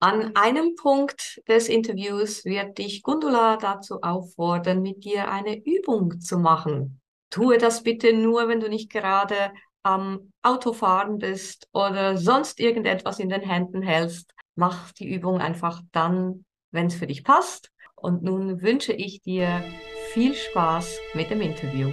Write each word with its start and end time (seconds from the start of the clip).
An 0.00 0.36
einem 0.36 0.76
Punkt 0.76 1.42
des 1.48 1.68
Interviews 1.68 2.44
wird 2.44 2.78
dich 2.78 3.02
Gundula 3.02 3.56
dazu 3.56 4.00
auffordern, 4.00 4.80
mit 4.80 5.02
dir 5.02 5.28
eine 5.28 5.56
Übung 5.56 6.20
zu 6.20 6.38
machen. 6.38 7.00
Tue 7.30 7.58
das 7.58 7.82
bitte 7.82 8.12
nur, 8.12 8.46
wenn 8.46 8.60
du 8.60 8.68
nicht 8.68 8.92
gerade 8.92 9.50
am 9.82 10.32
Autofahren 10.42 11.18
bist 11.18 11.66
oder 11.72 12.16
sonst 12.16 12.60
irgendetwas 12.60 13.18
in 13.18 13.28
den 13.28 13.40
Händen 13.40 13.82
hältst. 13.82 14.32
Mach 14.54 14.92
die 14.92 15.12
Übung 15.12 15.40
einfach 15.40 15.82
dann, 15.90 16.44
wenn 16.70 16.86
es 16.86 16.94
für 16.94 17.08
dich 17.08 17.24
passt. 17.24 17.72
Und 17.96 18.22
nun 18.22 18.62
wünsche 18.62 18.92
ich 18.92 19.20
dir 19.22 19.64
viel 20.12 20.34
Spaß 20.34 20.96
mit 21.14 21.30
dem 21.30 21.40
Interview. 21.40 21.90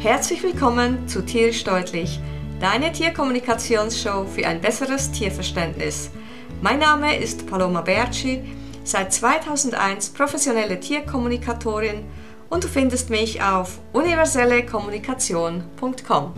Herzlich 0.00 0.42
willkommen 0.42 1.06
zu 1.06 1.24
Tierisch 1.24 1.62
Deutlich 1.62 2.18
deine 2.62 2.92
Tierkommunikationsshow 2.92 4.24
für 4.24 4.46
ein 4.46 4.60
besseres 4.60 5.10
Tierverständnis. 5.10 6.12
Mein 6.60 6.78
Name 6.78 7.16
ist 7.16 7.48
Paloma 7.48 7.80
Berci, 7.80 8.44
seit 8.84 9.12
2001 9.12 10.10
professionelle 10.10 10.78
Tierkommunikatorin 10.78 12.04
und 12.50 12.62
du 12.62 12.68
findest 12.68 13.10
mich 13.10 13.42
auf 13.42 13.80
universellekommunikation.com. 13.92 16.34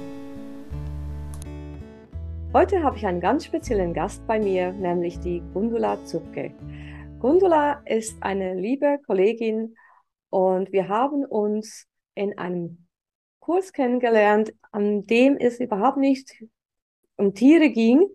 Heute 2.55 2.83
habe 2.83 2.97
ich 2.97 3.07
einen 3.07 3.21
ganz 3.21 3.45
speziellen 3.45 3.93
Gast 3.93 4.27
bei 4.27 4.39
mir, 4.39 4.73
nämlich 4.73 5.21
die 5.21 5.43
Gundula 5.53 6.03
Zupke. 6.07 6.55
Gundula 7.21 7.83
ist 7.85 8.17
eine 8.23 8.55
liebe 8.55 8.99
Kollegin 9.07 9.75
und 10.31 10.73
wir 10.73 10.89
haben 10.89 11.27
uns 11.27 11.87
in 12.15 12.39
einem 12.39 12.84
Kurs 13.45 13.75
kennengelernt, 13.75 14.55
an 14.73 15.07
dem 15.07 15.37
es 15.37 15.61
überhaupt 15.61 15.99
nicht 15.99 16.43
um 17.17 17.35
Tiere 17.35 17.69
ging. 17.69 18.07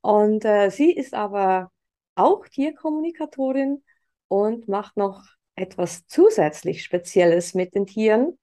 Und 0.00 0.44
äh, 0.44 0.70
sie 0.70 0.92
ist 0.92 1.12
aber 1.12 1.72
auch 2.14 2.46
Tierkommunikatorin 2.46 3.82
und 4.28 4.68
macht 4.68 4.96
noch 4.96 5.24
etwas 5.56 6.06
zusätzlich 6.06 6.84
Spezielles 6.84 7.54
mit 7.54 7.74
den 7.74 7.86
Tieren. 7.86 8.38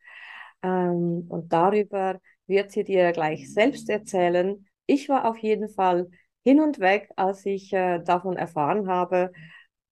Ähm, 0.61 1.27
und 1.29 1.53
darüber 1.53 2.19
wird 2.45 2.71
sie 2.71 2.83
dir 2.83 3.13
gleich 3.13 3.53
selbst 3.53 3.89
erzählen. 3.89 4.67
Ich 4.87 5.07
war 5.07 5.23
auf 5.29 5.37
jeden 5.37 5.69
Fall 5.69 6.09
hin 6.43 6.59
und 6.59 6.79
weg, 6.79 7.09
als 7.15 7.45
ich 7.45 7.71
äh, 7.71 7.99
davon 7.99 8.35
erfahren 8.35 8.89
habe. 8.89 9.31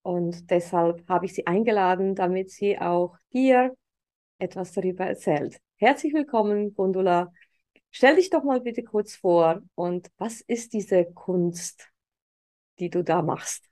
Und 0.02 0.52
deshalb 0.52 1.08
habe 1.08 1.28
ich 1.28 1.34
sie 1.34 1.48
eingeladen, 1.48 2.14
damit 2.14 2.52
sie 2.52 2.78
auch 2.78 3.16
dir 3.32 3.74
etwas 4.38 4.74
darüber 4.74 5.06
erzählt. 5.06 5.62
Herzlich 5.84 6.14
willkommen, 6.14 6.74
Gundula. 6.76 7.34
Stell 7.92 8.16
dich 8.16 8.30
doch 8.30 8.46
mal 8.46 8.62
bitte 8.62 8.84
kurz 8.84 9.18
vor 9.18 9.62
und 9.76 10.10
was 10.18 10.40
ist 10.40 10.72
diese 10.72 11.04
Kunst, 11.04 11.90
die 12.80 12.90
du 12.90 13.04
da 13.04 13.22
machst? 13.22 13.70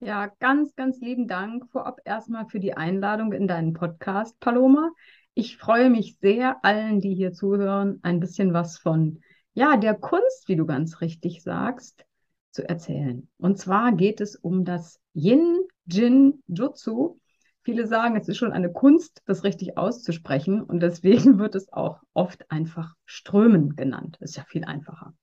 Ja, 0.00 0.28
ganz, 0.40 0.74
ganz 0.74 1.00
lieben 1.00 1.28
Dank 1.28 1.68
vorab 1.70 2.00
erstmal 2.06 2.46
für 2.46 2.60
die 2.60 2.78
Einladung 2.78 3.34
in 3.34 3.46
deinen 3.46 3.74
Podcast, 3.74 4.40
Paloma. 4.40 4.90
Ich 5.34 5.58
freue 5.58 5.90
mich 5.90 6.16
sehr, 6.22 6.64
allen, 6.64 7.02
die 7.02 7.14
hier 7.14 7.34
zuhören, 7.34 7.98
ein 8.02 8.18
bisschen 8.18 8.54
was 8.54 8.78
von, 8.78 9.20
ja, 9.52 9.76
der 9.76 9.92
Kunst, 9.92 10.48
wie 10.48 10.56
du 10.56 10.64
ganz 10.64 11.02
richtig 11.02 11.42
sagst, 11.42 12.06
zu 12.52 12.66
erzählen. 12.66 13.28
Und 13.36 13.58
zwar 13.58 13.92
geht 13.92 14.22
es 14.22 14.34
um 14.34 14.64
das 14.64 14.98
Yin 15.12 15.60
Jin 15.84 16.42
Jutsu. 16.46 17.18
Viele 17.64 17.86
sagen, 17.86 18.16
es 18.16 18.28
ist 18.28 18.38
schon 18.38 18.52
eine 18.52 18.72
Kunst, 18.72 19.22
das 19.26 19.44
richtig 19.44 19.78
auszusprechen 19.78 20.62
und 20.62 20.80
deswegen 20.80 21.38
wird 21.38 21.54
es 21.54 21.72
auch 21.72 22.00
oft 22.12 22.50
einfach 22.50 22.94
Strömen 23.04 23.76
genannt. 23.76 24.18
Ist 24.20 24.36
ja 24.36 24.44
viel 24.44 24.64
einfacher. 24.64 25.14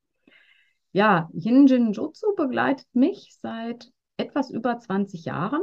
Ja, 0.92 1.30
Yin-Jin 1.34 1.92
Jutsu 1.92 2.36
begleitet 2.36 2.88
mich 2.94 3.36
seit 3.42 3.92
etwas 4.18 4.50
über 4.50 4.80
20 4.80 5.26
Jahren. 5.26 5.62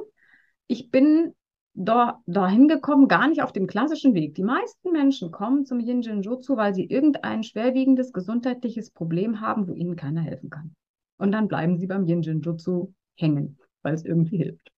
Ich 0.66 0.90
bin 0.90 1.34
da, 1.74 2.22
dahin 2.26 2.68
gekommen, 2.68 3.08
gar 3.08 3.28
nicht 3.28 3.42
auf 3.42 3.52
dem 3.52 3.66
klassischen 3.66 4.14
Weg. 4.14 4.34
Die 4.34 4.44
meisten 4.44 4.92
Menschen 4.92 5.30
kommen 5.30 5.66
zum 5.66 5.80
Yin-Jin 5.80 6.22
Jutsu, 6.22 6.56
weil 6.56 6.74
sie 6.74 6.84
irgendein 6.84 7.42
schwerwiegendes 7.42 8.12
gesundheitliches 8.12 8.90
Problem 8.90 9.40
haben, 9.40 9.68
wo 9.68 9.74
ihnen 9.74 9.96
keiner 9.96 10.22
helfen 10.22 10.50
kann. 10.50 10.74
Und 11.18 11.32
dann 11.32 11.48
bleiben 11.48 11.76
sie 11.78 11.86
beim 11.86 12.06
Yin-Jin 12.06 12.42
Jutsu 12.42 12.92
hängen, 13.16 13.58
weil 13.82 13.94
es 13.94 14.04
irgendwie 14.04 14.38
hilft. 14.38 14.70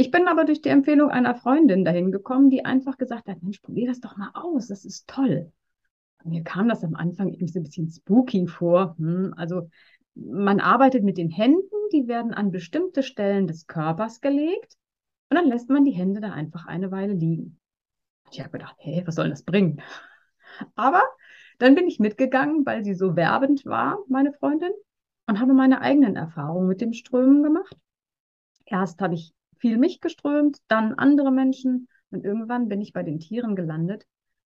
Ich 0.00 0.12
bin 0.12 0.28
aber 0.28 0.44
durch 0.44 0.62
die 0.62 0.68
Empfehlung 0.68 1.10
einer 1.10 1.34
Freundin 1.34 1.84
dahin 1.84 2.12
gekommen, 2.12 2.50
die 2.50 2.64
einfach 2.64 2.98
gesagt 2.98 3.26
hat, 3.26 3.42
Mensch, 3.42 3.58
probier 3.58 3.88
das 3.88 3.98
doch 3.98 4.16
mal 4.16 4.30
aus, 4.32 4.68
das 4.68 4.84
ist 4.84 5.08
toll. 5.08 5.52
mir 6.24 6.44
kam 6.44 6.68
das 6.68 6.84
am 6.84 6.94
Anfang 6.94 7.32
irgendwie 7.32 7.52
so 7.52 7.58
ein 7.58 7.64
bisschen 7.64 7.90
spooky 7.90 8.46
vor. 8.46 8.94
Hm, 8.98 9.34
also 9.36 9.68
man 10.14 10.60
arbeitet 10.60 11.02
mit 11.02 11.18
den 11.18 11.30
Händen, 11.30 11.74
die 11.92 12.06
werden 12.06 12.32
an 12.32 12.52
bestimmte 12.52 13.02
Stellen 13.02 13.48
des 13.48 13.66
Körpers 13.66 14.20
gelegt 14.20 14.76
und 15.30 15.36
dann 15.36 15.48
lässt 15.48 15.68
man 15.68 15.84
die 15.84 15.90
Hände 15.90 16.20
da 16.20 16.30
einfach 16.30 16.66
eine 16.66 16.92
Weile 16.92 17.14
liegen. 17.14 17.58
Ich 18.30 18.38
habe 18.38 18.50
gedacht, 18.50 18.76
hey, 18.78 19.02
was 19.04 19.16
soll 19.16 19.30
das 19.30 19.42
bringen? 19.42 19.82
Aber 20.76 21.02
dann 21.58 21.74
bin 21.74 21.88
ich 21.88 21.98
mitgegangen, 21.98 22.64
weil 22.64 22.84
sie 22.84 22.94
so 22.94 23.16
werbend 23.16 23.66
war, 23.66 23.98
meine 24.06 24.32
Freundin, 24.32 24.70
und 25.26 25.40
habe 25.40 25.54
meine 25.54 25.80
eigenen 25.80 26.14
Erfahrungen 26.14 26.68
mit 26.68 26.80
dem 26.80 26.92
Strömen 26.92 27.42
gemacht. 27.42 27.76
Erst 28.64 29.00
habe 29.00 29.14
ich 29.14 29.34
viel 29.58 29.78
mich 29.78 30.00
geströmt, 30.00 30.58
dann 30.68 30.94
andere 30.94 31.30
Menschen 31.30 31.88
und 32.10 32.24
irgendwann 32.24 32.68
bin 32.68 32.80
ich 32.80 32.92
bei 32.92 33.02
den 33.02 33.18
Tieren 33.20 33.56
gelandet. 33.56 34.06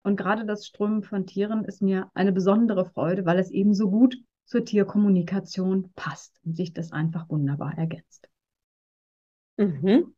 Und 0.03 0.17
gerade 0.17 0.45
das 0.45 0.67
Strömen 0.67 1.03
von 1.03 1.27
Tieren 1.27 1.65
ist 1.65 1.81
mir 1.81 2.11
eine 2.15 2.33
besondere 2.33 2.85
Freude, 2.85 3.25
weil 3.25 3.39
es 3.39 3.51
eben 3.51 3.75
so 3.75 3.91
gut 3.91 4.17
zur 4.45 4.65
Tierkommunikation 4.65 5.93
passt 5.95 6.39
und 6.45 6.57
sich 6.57 6.73
das 6.75 6.93
einfach 6.93 7.29
wunderbar 7.31 7.79
ergänzt. 7.79 8.29
Mhm. 9.57 10.15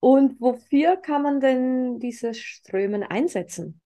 Und 0.00 0.40
wofür 0.40 0.96
kann 0.96 1.22
man 1.22 1.40
denn 1.40 1.98
dieses 1.98 2.38
Strömen 2.38 3.02
einsetzen? 3.02 3.80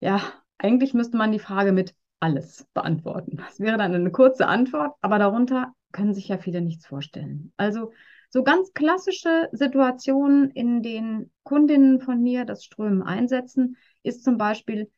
Ja, 0.00 0.20
eigentlich 0.58 0.94
müsste 0.94 1.16
man 1.16 1.32
die 1.32 1.38
Frage 1.38 1.72
mit 1.72 1.94
alles 2.20 2.66
beantworten. 2.74 3.36
Das 3.36 3.60
wäre 3.60 3.78
dann 3.78 3.94
eine 3.94 4.10
kurze 4.10 4.46
Antwort, 4.46 4.96
aber 5.00 5.18
darunter 5.18 5.72
können 5.92 6.14
sich 6.14 6.28
ja 6.28 6.38
viele 6.38 6.60
nichts 6.60 6.86
vorstellen. 6.86 7.52
Also 7.56 7.92
so 8.34 8.42
ganz 8.42 8.72
klassische 8.72 9.48
Situationen, 9.52 10.50
in 10.50 10.82
denen 10.82 11.30
Kundinnen 11.44 12.00
von 12.00 12.20
mir 12.20 12.44
das 12.44 12.64
Strömen 12.64 13.00
einsetzen, 13.00 13.76
ist 14.02 14.24
zum 14.24 14.38
Beispiel, 14.38 14.90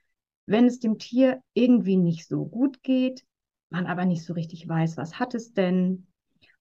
wenn 0.46 0.64
es 0.64 0.80
dem 0.80 0.96
Tier 0.96 1.42
irgendwie 1.52 1.98
nicht 1.98 2.26
so 2.26 2.46
gut 2.46 2.82
geht, 2.82 3.26
man 3.68 3.84
aber 3.84 4.06
nicht 4.06 4.24
so 4.24 4.32
richtig 4.32 4.66
weiß, 4.66 4.96
was 4.96 5.18
hat 5.18 5.34
es 5.34 5.52
denn, 5.52 6.06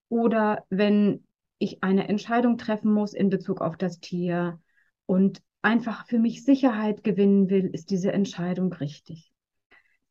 oder 0.10 0.66
wenn 0.70 1.24
ich 1.60 1.82
eine 1.82 2.10
Entscheidung 2.10 2.58
treffen 2.58 2.92
muss 2.92 3.14
in 3.14 3.30
Bezug 3.30 3.62
auf 3.62 3.78
das 3.78 4.02
Tier 4.02 4.60
und 5.06 5.42
einfach 5.62 6.06
für 6.08 6.20
mich 6.20 6.44
Sicherheit 6.44 7.06
gewinnen 7.06 7.50
will, 7.50 7.70
ist 7.72 7.90
diese 7.90 8.12
Entscheidung 8.12 8.74
richtig 8.74 9.32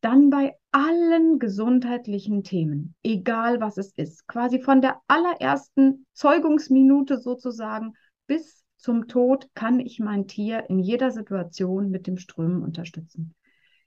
dann 0.04 0.28
bei 0.28 0.54
allen 0.70 1.38
gesundheitlichen 1.38 2.42
Themen, 2.42 2.94
egal 3.02 3.60
was 3.62 3.78
es 3.78 3.92
ist, 3.96 4.26
quasi 4.26 4.60
von 4.60 4.82
der 4.82 5.00
allerersten 5.08 6.04
Zeugungsminute 6.12 7.18
sozusagen 7.18 7.94
bis 8.26 8.64
zum 8.76 9.08
Tod 9.08 9.48
kann 9.54 9.80
ich 9.80 10.00
mein 10.00 10.26
Tier 10.26 10.68
in 10.68 10.78
jeder 10.78 11.10
Situation 11.10 11.90
mit 11.90 12.06
dem 12.06 12.18
Strömen 12.18 12.62
unterstützen. 12.62 13.34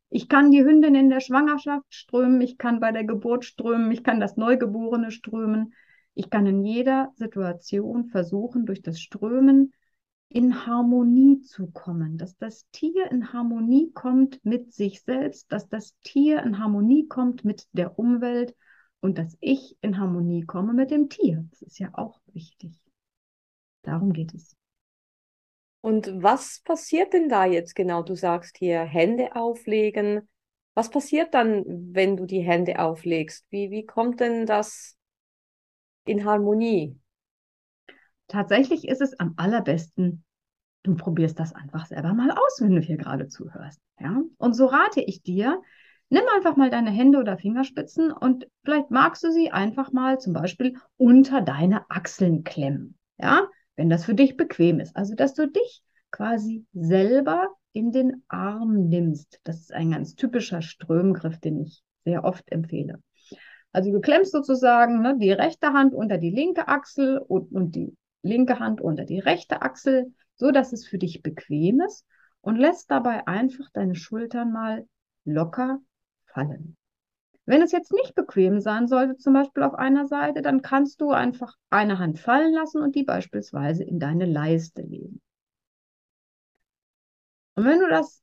Ich 0.10 0.28
kann 0.28 0.50
die 0.50 0.64
Hündin 0.64 0.96
in 0.96 1.12
der 1.12 1.20
Schwangerschaft 1.20 1.86
strömen, 1.90 2.42
ich 2.42 2.58
kann 2.58 2.80
bei 2.80 2.92
der 2.92 3.04
Geburt 3.04 3.46
strömen, 3.46 3.92
ich 3.92 4.04
kann 4.04 4.20
das 4.20 4.38
Neugeborene 4.38 5.12
strömen. 5.12 5.74
Ich 6.16 6.32
kann 6.32 6.48
in 6.48 6.66
jeder 6.66 7.12
Situation 7.14 8.06
versuchen, 8.06 8.66
durch 8.66 8.82
das 8.82 9.00
Strömen 9.00 9.72
in 10.30 10.66
Harmonie 10.66 11.42
zu 11.42 11.68
kommen, 11.68 12.18
dass 12.18 12.38
das 12.38 12.68
Tier 12.72 13.10
in 13.12 13.32
Harmonie 13.34 13.92
kommt 13.94 14.44
mit 14.44 14.74
sich 14.74 15.02
selbst, 15.02 15.52
dass 15.52 15.70
das 15.70 15.96
Tier 16.04 16.44
in 16.44 16.60
Harmonie 16.60 17.08
kommt 17.08 17.46
mit 17.46 17.68
der 17.72 17.98
Umwelt 17.98 18.56
und 19.00 19.18
dass 19.18 19.38
ich 19.40 19.78
in 19.82 19.98
Harmonie 19.98 20.42
komme 20.42 20.74
mit 20.74 20.92
dem 20.92 21.10
Tier. 21.10 21.46
Das 21.52 21.62
ist 21.62 21.80
ja 21.80 21.90
auch 21.94 22.20
wichtig. 22.34 22.74
Darum 23.84 24.12
geht 24.12 24.34
es. 24.34 24.56
Und 25.82 26.12
was 26.22 26.62
passiert 26.66 27.14
denn 27.14 27.30
da 27.30 27.46
jetzt 27.46 27.74
genau? 27.74 28.04
Du 28.04 28.16
sagst 28.16 28.58
hier 28.58 28.82
Hände 28.82 29.36
auflegen. 29.36 30.28
Was 30.74 30.90
passiert 30.90 31.34
dann, 31.34 31.64
wenn 31.66 32.18
du 32.18 32.26
die 32.26 32.42
Hände 32.42 32.80
auflegst? 32.80 33.46
Wie, 33.50 33.72
wie 33.72 33.86
kommt 33.86 34.20
denn 34.20 34.46
das 34.46 34.98
in 36.06 36.26
Harmonie? 36.26 37.00
Tatsächlich 38.28 38.88
ist 38.88 39.02
es 39.02 39.20
am 39.20 39.34
allerbesten, 39.38 40.24
du 40.84 40.96
probierst 40.96 41.40
das 41.40 41.54
einfach 41.54 41.86
selber 41.86 42.14
mal 42.14 42.32
aus, 42.32 42.62
wenn 42.62 42.76
du 42.76 42.82
hier 42.82 42.98
gerade 42.98 43.28
zuhörst. 43.28 43.80
Ja? 44.00 44.22
Und 44.38 44.54
so 44.54 44.66
rate 44.66 45.02
ich 45.02 45.24
dir, 45.24 45.62
nimm 46.10 46.24
einfach 46.36 46.56
mal 46.56 46.70
deine 46.70 46.92
Hände 46.92 47.20
oder 47.20 47.38
Fingerspitzen 47.38 48.12
und 48.12 48.48
vielleicht 48.64 48.92
magst 48.92 49.24
du 49.24 49.32
sie 49.32 49.52
einfach 49.52 49.92
mal 49.92 50.20
zum 50.20 50.34
Beispiel 50.34 50.78
unter 50.98 51.42
deine 51.42 51.90
Achseln 51.90 52.44
klemmen. 52.44 52.98
Ja, 53.18 53.48
wenn 53.76 53.90
das 53.90 54.06
für 54.06 54.14
dich 54.14 54.38
bequem 54.38 54.80
ist. 54.80 54.96
Also, 54.96 55.16
dass 55.16 55.34
du 55.34 55.48
dich 55.48 55.82
quasi 56.12 56.66
selber 56.74 57.50
in 57.74 57.92
den 57.92 58.24
Arm 58.28 58.88
nimmst. 58.90 59.40
Das 59.44 59.60
ist 59.60 59.74
ein 59.74 59.92
ganz 59.92 60.16
typischer 60.16 60.62
Strömgriff, 60.62 61.40
den 61.40 61.62
ich 61.62 61.84
sehr 62.06 62.24
oft 62.24 62.52
empfehle. 62.52 63.02
Also 63.72 63.92
du 63.92 64.02
klemmst 64.02 64.32
sozusagen 64.32 65.02
ne, 65.02 65.18
die 65.20 65.32
rechte 65.32 65.74
Hand 65.74 65.94
unter 65.94 66.18
die 66.18 66.32
linke 66.32 66.68
Achsel 66.68 67.20
und, 67.20 67.52
und 67.52 67.76
die 67.76 67.96
linke 68.28 68.60
Hand 68.60 68.82
unter 68.82 69.06
die 69.06 69.20
rechte 69.20 69.62
Achsel, 69.62 70.14
so 70.36 70.52
dass 70.52 70.74
es 70.74 70.86
für 70.86 70.98
dich 70.98 71.24
bequem 71.24 71.82
ist 71.82 72.06
und 72.42 72.58
lässt 72.58 72.92
dabei 72.92 73.26
einfach 73.28 73.70
deine 73.74 73.96
Schultern 73.96 74.52
mal 74.52 74.88
locker 75.26 75.80
fallen. 76.26 76.78
Wenn 77.46 77.62
es 77.62 77.72
jetzt 77.72 77.94
nicht 77.94 78.14
bequem 78.14 78.60
sein 78.60 78.88
sollte, 78.88 79.16
zum 79.18 79.34
Beispiel 79.34 79.64
auf 79.64 79.74
einer 79.74 80.06
Seite, 80.06 80.42
dann 80.42 80.62
kannst 80.62 81.00
du 81.00 81.12
einfach 81.12 81.56
eine 81.70 81.98
Hand 81.98 82.20
fallen 82.20 82.54
lassen 82.54 82.82
und 82.82 82.94
die 82.96 83.04
beispielsweise 83.04 83.86
in 83.86 84.00
deine 84.00 84.26
Leiste 84.26 84.82
legen. 84.82 85.22
Und 87.56 87.66
wenn 87.66 87.80
du 87.80 87.88
das 87.88 88.22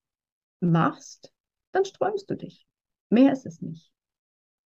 machst, 0.61 1.33
dann 1.73 1.85
strömst 1.85 2.31
du 2.31 2.37
dich. 2.37 2.67
Mehr 3.09 3.33
ist 3.33 3.47
es 3.47 3.62
nicht. 3.62 3.91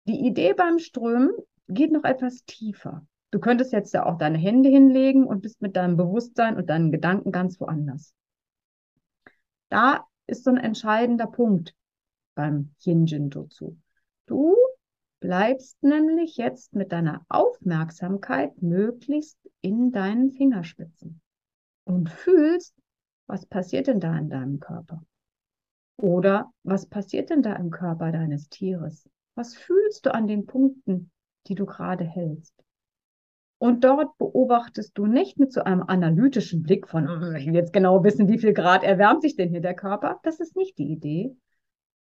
Die 0.04 0.26
Idee 0.26 0.54
beim 0.54 0.78
Strömen 0.78 1.32
geht 1.68 1.92
noch 1.92 2.04
etwas 2.04 2.44
tiefer. 2.44 3.06
Du 3.36 3.40
könntest 3.40 3.74
jetzt 3.74 3.92
ja 3.92 4.06
auch 4.06 4.16
deine 4.16 4.38
Hände 4.38 4.70
hinlegen 4.70 5.26
und 5.26 5.42
bist 5.42 5.60
mit 5.60 5.76
deinem 5.76 5.98
Bewusstsein 5.98 6.56
und 6.56 6.70
deinen 6.70 6.90
Gedanken 6.90 7.32
ganz 7.32 7.60
woanders. 7.60 8.14
Da 9.68 10.06
ist 10.26 10.44
so 10.44 10.48
ein 10.48 10.56
entscheidender 10.56 11.26
Punkt 11.26 11.74
beim 12.34 12.72
Yin-Jin-Jutsu. 12.80 13.76
Du 14.24 14.56
bleibst 15.20 15.76
nämlich 15.82 16.38
jetzt 16.38 16.74
mit 16.74 16.92
deiner 16.92 17.26
Aufmerksamkeit 17.28 18.62
möglichst 18.62 19.36
in 19.60 19.92
deinen 19.92 20.30
Fingerspitzen 20.30 21.20
und 21.84 22.08
fühlst, 22.08 22.74
was 23.26 23.44
passiert 23.44 23.86
denn 23.88 24.00
da 24.00 24.16
in 24.16 24.30
deinem 24.30 24.60
Körper? 24.60 25.04
Oder 25.98 26.50
was 26.62 26.86
passiert 26.86 27.28
denn 27.28 27.42
da 27.42 27.52
im 27.56 27.68
Körper 27.68 28.12
deines 28.12 28.48
Tieres? 28.48 29.06
Was 29.34 29.54
fühlst 29.54 30.06
du 30.06 30.14
an 30.14 30.26
den 30.26 30.46
Punkten, 30.46 31.10
die 31.48 31.54
du 31.54 31.66
gerade 31.66 32.04
hältst? 32.04 32.65
Und 33.58 33.84
dort 33.84 34.18
beobachtest 34.18 34.96
du 34.98 35.06
nicht 35.06 35.38
mit 35.38 35.52
so 35.52 35.62
einem 35.62 35.82
analytischen 35.82 36.62
Blick 36.62 36.88
von, 36.88 37.08
hm, 37.08 37.36
ich 37.36 37.46
will 37.46 37.54
jetzt 37.54 37.72
genau 37.72 38.04
wissen, 38.04 38.28
wie 38.28 38.38
viel 38.38 38.52
Grad 38.52 38.82
erwärmt 38.82 39.22
sich 39.22 39.34
denn 39.36 39.48
hier 39.48 39.62
der 39.62 39.74
Körper. 39.74 40.20
Das 40.22 40.40
ist 40.40 40.56
nicht 40.56 40.76
die 40.78 40.90
Idee, 40.90 41.34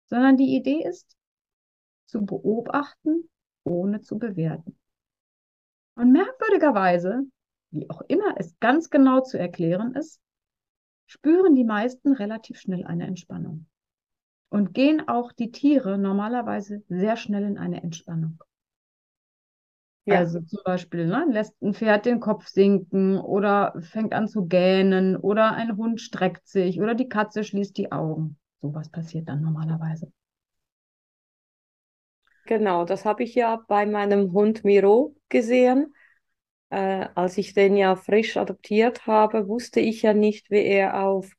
sondern 0.06 0.36
die 0.36 0.56
Idee 0.56 0.84
ist, 0.84 1.16
zu 2.06 2.24
beobachten, 2.24 3.28
ohne 3.64 4.00
zu 4.00 4.18
bewerten. 4.18 4.76
Und 5.96 6.12
merkwürdigerweise, 6.12 7.24
wie 7.72 7.88
auch 7.90 8.02
immer 8.02 8.34
es 8.36 8.58
ganz 8.60 8.90
genau 8.90 9.20
zu 9.20 9.38
erklären 9.38 9.94
ist, 9.94 10.20
spüren 11.06 11.54
die 11.54 11.64
meisten 11.64 12.12
relativ 12.12 12.60
schnell 12.60 12.84
eine 12.84 13.06
Entspannung 13.06 13.66
und 14.50 14.74
gehen 14.74 15.08
auch 15.08 15.32
die 15.32 15.50
Tiere 15.50 15.98
normalerweise 15.98 16.82
sehr 16.88 17.16
schnell 17.16 17.44
in 17.44 17.58
eine 17.58 17.82
Entspannung. 17.82 18.42
Ja. 20.06 20.16
Also 20.16 20.40
zum 20.40 20.58
Beispiel 20.64 21.06
ne, 21.06 21.24
lässt 21.30 21.54
ein 21.62 21.72
Pferd 21.74 22.04
den 22.06 22.20
Kopf 22.20 22.48
sinken 22.48 23.18
oder 23.18 23.74
fängt 23.80 24.12
an 24.12 24.28
zu 24.28 24.46
gähnen 24.46 25.16
oder 25.16 25.52
ein 25.54 25.76
Hund 25.76 26.00
streckt 26.00 26.46
sich 26.48 26.80
oder 26.80 26.94
die 26.94 27.08
Katze 27.08 27.44
schließt 27.44 27.76
die 27.76 27.92
Augen. 27.92 28.36
Sowas 28.60 28.90
passiert 28.90 29.28
dann 29.28 29.40
normalerweise. 29.42 30.12
Genau, 32.46 32.84
das 32.84 33.04
habe 33.04 33.22
ich 33.22 33.34
ja 33.34 33.56
bei 33.68 33.86
meinem 33.86 34.32
Hund 34.32 34.64
Miro 34.64 35.14
gesehen. 35.28 35.94
Äh, 36.70 37.08
als 37.14 37.38
ich 37.38 37.54
den 37.54 37.76
ja 37.76 37.96
frisch 37.96 38.36
adoptiert 38.36 39.06
habe, 39.06 39.48
wusste 39.48 39.80
ich 39.80 40.02
ja 40.02 40.14
nicht, 40.14 40.50
wie 40.50 40.64
er 40.64 41.02
auf 41.06 41.32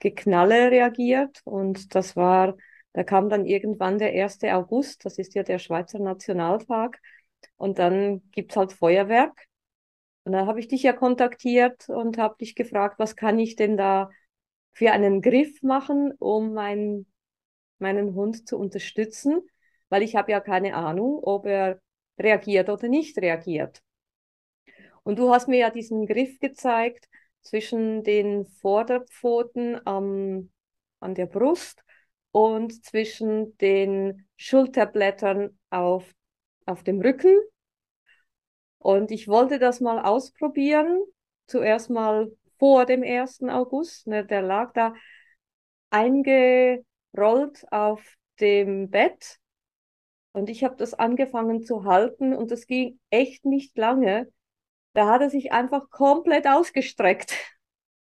Geknalle 0.00 0.70
reagiert. 0.70 1.40
Und 1.44 1.94
das 1.94 2.16
war, 2.16 2.56
da 2.94 3.04
kam 3.04 3.28
dann 3.30 3.46
irgendwann 3.46 3.98
der 3.98 4.14
1. 4.14 4.52
August, 4.52 5.04
das 5.04 5.18
ist 5.18 5.34
ja 5.34 5.42
der 5.44 5.58
Schweizer 5.58 5.98
Nationaltag. 6.00 7.00
Und 7.56 7.78
dann 7.78 8.22
gibt 8.30 8.52
es 8.52 8.56
halt 8.56 8.72
Feuerwerk. 8.72 9.46
Und 10.24 10.32
dann 10.32 10.46
habe 10.46 10.60
ich 10.60 10.68
dich 10.68 10.82
ja 10.82 10.92
kontaktiert 10.92 11.88
und 11.88 12.18
habe 12.18 12.36
dich 12.38 12.54
gefragt, 12.54 12.98
was 12.98 13.16
kann 13.16 13.38
ich 13.38 13.56
denn 13.56 13.76
da 13.76 14.10
für 14.72 14.92
einen 14.92 15.20
Griff 15.20 15.62
machen, 15.62 16.12
um 16.18 16.54
mein, 16.54 17.06
meinen 17.78 18.14
Hund 18.14 18.48
zu 18.48 18.58
unterstützen, 18.58 19.42
weil 19.88 20.02
ich 20.02 20.16
habe 20.16 20.32
ja 20.32 20.40
keine 20.40 20.74
Ahnung, 20.74 21.18
ob 21.22 21.46
er 21.46 21.80
reagiert 22.18 22.68
oder 22.70 22.88
nicht 22.88 23.18
reagiert. 23.18 23.82
Und 25.02 25.18
du 25.18 25.30
hast 25.30 25.48
mir 25.48 25.58
ja 25.58 25.70
diesen 25.70 26.06
Griff 26.06 26.38
gezeigt 26.38 27.08
zwischen 27.42 28.04
den 28.04 28.46
Vorderpfoten 28.46 29.84
am, 29.84 30.50
an 31.00 31.14
der 31.14 31.26
Brust 31.26 31.82
und 32.30 32.84
zwischen 32.84 33.56
den 33.58 34.28
Schulterblättern 34.36 35.58
auf, 35.70 36.12
auf 36.66 36.82
dem 36.82 37.00
Rücken. 37.00 37.36
Und 38.78 39.10
ich 39.10 39.28
wollte 39.28 39.58
das 39.58 39.80
mal 39.80 40.00
ausprobieren. 40.00 41.02
Zuerst 41.46 41.90
mal 41.90 42.32
vor 42.58 42.86
dem 42.86 43.02
1. 43.02 43.48
August. 43.48 44.06
Ne, 44.06 44.24
der 44.24 44.42
lag 44.42 44.72
da 44.72 44.94
eingerollt 45.90 47.64
auf 47.70 48.02
dem 48.40 48.90
Bett. 48.90 49.38
Und 50.32 50.48
ich 50.48 50.64
habe 50.64 50.76
das 50.76 50.94
angefangen 50.94 51.62
zu 51.62 51.84
halten 51.84 52.34
und 52.34 52.50
das 52.50 52.66
ging 52.66 52.98
echt 53.10 53.44
nicht 53.44 53.76
lange. 53.76 54.28
Da 54.94 55.08
hat 55.08 55.20
er 55.20 55.30
sich 55.30 55.52
einfach 55.52 55.90
komplett 55.90 56.46
ausgestreckt. 56.46 57.34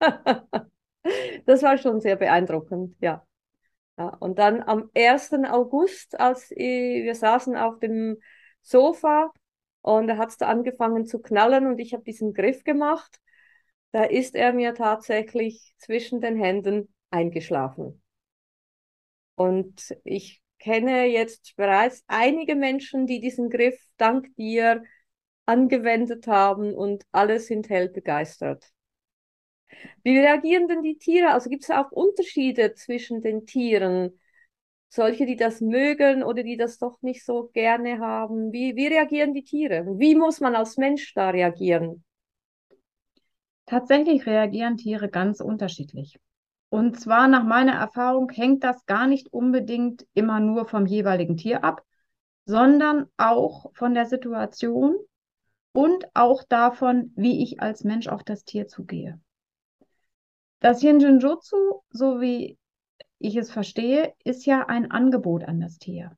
das 1.46 1.62
war 1.62 1.78
schon 1.78 2.00
sehr 2.00 2.16
beeindruckend, 2.16 2.96
ja. 3.00 3.26
ja. 3.98 4.08
Und 4.20 4.38
dann 4.38 4.62
am 4.62 4.90
1. 4.94 5.32
August, 5.50 6.20
als 6.20 6.50
wir 6.50 7.14
saßen 7.14 7.56
auf 7.56 7.78
dem 7.78 8.18
Sofa 8.62 9.30
und 9.82 10.08
er 10.08 10.18
hat 10.18 10.30
es 10.30 10.36
da 10.36 10.48
angefangen 10.48 11.06
zu 11.06 11.20
knallen 11.20 11.66
und 11.66 11.78
ich 11.78 11.92
habe 11.92 12.04
diesen 12.04 12.34
Griff 12.34 12.64
gemacht, 12.64 13.20
da 13.92 14.04
ist 14.04 14.34
er 14.34 14.52
mir 14.52 14.74
tatsächlich 14.74 15.74
zwischen 15.78 16.20
den 16.20 16.36
Händen 16.36 16.94
eingeschlafen. 17.10 18.02
Und 19.34 19.96
ich 20.04 20.42
kenne 20.58 21.06
jetzt 21.06 21.56
bereits 21.56 22.04
einige 22.06 22.54
Menschen, 22.54 23.06
die 23.06 23.20
diesen 23.20 23.48
Griff 23.50 23.80
dank 23.96 24.34
dir 24.36 24.84
angewendet 25.46 26.26
haben 26.26 26.74
und 26.74 27.04
alle 27.10 27.40
sind 27.40 27.68
hell 27.70 27.88
begeistert. 27.88 28.70
Wie 30.02 30.18
reagieren 30.18 30.68
denn 30.68 30.82
die 30.82 30.98
Tiere? 30.98 31.30
Also 31.32 31.50
gibt 31.50 31.64
es 31.64 31.70
auch 31.70 31.90
Unterschiede 31.90 32.74
zwischen 32.74 33.22
den 33.22 33.46
Tieren? 33.46 34.19
Solche, 34.92 35.24
die 35.24 35.36
das 35.36 35.60
mögen 35.60 36.24
oder 36.24 36.42
die 36.42 36.56
das 36.56 36.78
doch 36.78 37.00
nicht 37.00 37.24
so 37.24 37.48
gerne 37.52 38.00
haben? 38.00 38.52
Wie, 38.52 38.74
wie 38.74 38.88
reagieren 38.88 39.34
die 39.34 39.44
Tiere? 39.44 39.86
Wie 39.98 40.16
muss 40.16 40.40
man 40.40 40.56
als 40.56 40.76
Mensch 40.76 41.14
da 41.14 41.30
reagieren? 41.30 42.04
Tatsächlich 43.66 44.26
reagieren 44.26 44.76
Tiere 44.76 45.08
ganz 45.08 45.40
unterschiedlich. 45.40 46.18
Und 46.70 46.98
zwar 46.98 47.28
nach 47.28 47.44
meiner 47.44 47.74
Erfahrung 47.74 48.30
hängt 48.30 48.64
das 48.64 48.84
gar 48.84 49.06
nicht 49.06 49.32
unbedingt 49.32 50.06
immer 50.12 50.40
nur 50.40 50.66
vom 50.66 50.86
jeweiligen 50.86 51.36
Tier 51.36 51.62
ab, 51.62 51.84
sondern 52.44 53.06
auch 53.16 53.72
von 53.74 53.94
der 53.94 54.06
Situation 54.06 54.96
und 55.72 56.04
auch 56.14 56.42
davon, 56.48 57.12
wie 57.14 57.44
ich 57.44 57.60
als 57.60 57.84
Mensch 57.84 58.08
auf 58.08 58.24
das 58.24 58.42
Tier 58.42 58.66
zugehe. 58.66 59.20
Das 60.58 60.80
Hinjinjutsu, 60.80 61.82
so 61.90 62.20
wie 62.20 62.58
ich 63.20 63.36
es 63.36 63.52
verstehe, 63.52 64.12
ist 64.24 64.46
ja 64.46 64.66
ein 64.66 64.90
Angebot 64.90 65.44
an 65.44 65.60
das 65.60 65.78
Tier 65.78 66.16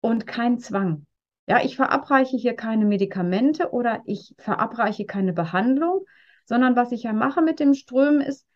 und 0.00 0.26
kein 0.26 0.58
Zwang. 0.58 1.06
Ja, 1.46 1.62
ich 1.64 1.76
verabreiche 1.76 2.36
hier 2.36 2.54
keine 2.54 2.84
Medikamente 2.84 3.70
oder 3.70 4.02
ich 4.04 4.34
verabreiche 4.38 5.06
keine 5.06 5.32
Behandlung, 5.32 6.04
sondern 6.44 6.76
was 6.76 6.92
ich 6.92 7.04
ja 7.04 7.12
mache 7.12 7.42
mit 7.42 7.58
dem 7.60 7.74
Strömen 7.74 8.20
ist, 8.20 8.46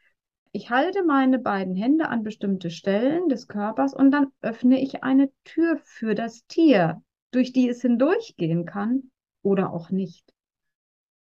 ich 0.53 0.69
halte 0.71 1.03
meine 1.05 1.39
beiden 1.39 1.75
Hände 1.75 2.09
an 2.09 2.23
bestimmte 2.23 2.71
Stellen 2.71 3.31
des 3.31 3.49
Körpers 3.49 3.95
und 3.95 4.11
dann 4.11 4.29
öffne 4.43 4.81
ich 4.83 5.03
eine 5.03 5.31
Tür 5.45 5.79
für 5.83 6.15
das 6.15 6.45
Tier, 6.47 7.03
durch 7.31 7.53
die 7.53 7.69
es 7.69 7.81
hindurchgehen 7.81 8.67
kann 8.67 9.11
oder 9.43 9.73
auch 9.73 9.91
nicht. 9.91 10.32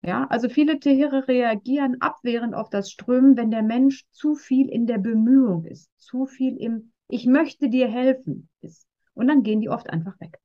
Ja, 0.02 0.26
also 0.30 0.48
viele 0.48 0.80
Tiere 0.80 1.28
reagieren 1.28 2.02
abwehrend 2.02 2.56
auf 2.56 2.70
das 2.70 2.90
Strömen, 2.90 3.36
wenn 3.36 3.52
der 3.52 3.64
Mensch 3.64 4.06
zu 4.12 4.36
viel 4.36 4.70
in 4.70 4.88
der 4.88 4.98
Bemühung 4.98 5.66
ist, 5.66 5.90
zu 5.98 6.26
viel 6.26 6.56
im 6.58 6.94
Ich 7.10 7.26
möchte 7.26 7.70
dir 7.70 7.88
helfen 7.90 8.50
ist. 8.62 8.88
Und 9.14 9.28
dann 9.28 9.44
gehen 9.44 9.60
die 9.60 9.70
oft 9.70 9.90
einfach 9.90 10.18
weg. 10.22 10.40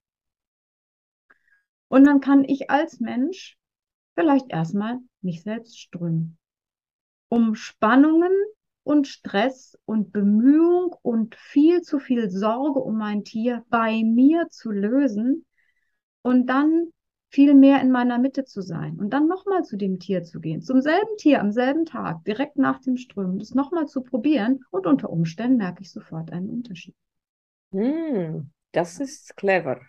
Und 1.89 2.05
dann 2.05 2.21
kann 2.21 2.45
ich 2.45 2.71
als 2.71 2.99
Mensch 2.99 3.57
vielleicht 4.15 4.51
erstmal 4.51 4.99
mich 5.21 5.43
selbst 5.43 5.79
strömen, 5.79 6.39
um 7.29 7.55
Spannungen 7.55 8.33
und 8.83 9.07
Stress 9.07 9.79
und 9.85 10.13
Bemühung 10.13 10.97
und 11.03 11.37
viel 11.37 11.83
zu 11.83 12.01
viel 12.01 12.31
Sorge 12.31 12.81
um 12.81 12.99
mein 12.99 13.25
Tier 13.25 13.65
bei 13.69 14.03
mir 14.03 14.49
zu 14.51 14.71
lösen 14.73 15.47
und 16.23 16.47
dann 16.47 16.93
viel 17.35 17.55
mehr 17.55 17.81
in 17.81 17.91
meiner 17.91 18.19
Mitte 18.19 18.45
zu 18.45 18.63
sein 18.63 18.97
und 19.01 19.11
dann 19.11 19.27
nochmal 19.27 19.65
zu 19.65 19.77
dem 19.77 19.99
Tier 19.99 20.23
zu 20.23 20.41
gehen, 20.41 20.63
zum 20.63 20.81
selben 20.81 21.17
Tier 21.19 21.41
am 21.41 21.51
selben 21.51 21.85
Tag, 21.85 22.25
direkt 22.25 22.57
nach 22.57 22.81
dem 22.81 22.97
Strömen, 22.97 23.41
das 23.41 23.55
nochmal 23.55 23.87
zu 23.87 24.03
probieren 24.03 24.61
und 24.71 24.87
unter 24.87 25.11
Umständen 25.11 25.57
merke 25.57 25.83
ich 25.83 25.91
sofort 25.91 26.31
einen 26.31 26.49
Unterschied. 26.49 26.95
Hm. 27.73 28.51
Das 28.71 29.01
ist 29.01 29.37
clever. 29.37 29.81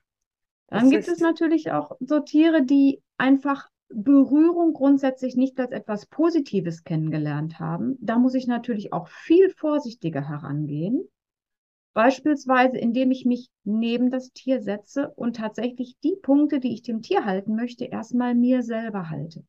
Dann 0.70 0.82
Das 0.82 0.90
gibt 0.90 1.08
ist, 1.08 1.14
es 1.14 1.20
natürlich 1.20 1.72
auch 1.72 1.92
so 2.00 2.20
Tiere, 2.20 2.64
die 2.64 3.04
einfach 3.18 3.70
Berührung 3.90 4.74
grundsätzlich 4.74 5.36
nicht 5.36 5.60
als 5.60 5.72
etwas 5.72 6.08
Positives 6.08 6.84
kennengelernt 6.84 7.60
haben. 7.60 7.96
Da 8.02 8.18
muss 8.18 8.34
ich 8.34 8.48
natürlich 8.48 8.92
auch 8.92 9.08
viel 9.08 9.52
vorsichtiger 9.52 10.28
herangehen. 10.28 11.08
Beispielsweise, 11.96 12.78
indem 12.78 13.12
ich 13.12 13.24
mich 13.24 13.50
neben 13.64 14.10
das 14.10 14.34
Tier 14.34 14.62
setze 14.62 15.12
und 15.16 15.38
tatsächlich 15.38 15.96
die 16.04 16.18
Punkte, 16.22 16.60
die 16.60 16.74
ich 16.74 16.82
dem 16.82 17.02
Tier 17.02 17.24
halten 17.24 17.56
möchte, 17.56 17.86
erstmal 17.86 18.36
mir 18.36 18.64
selber 18.64 19.10
halte. 19.10 19.46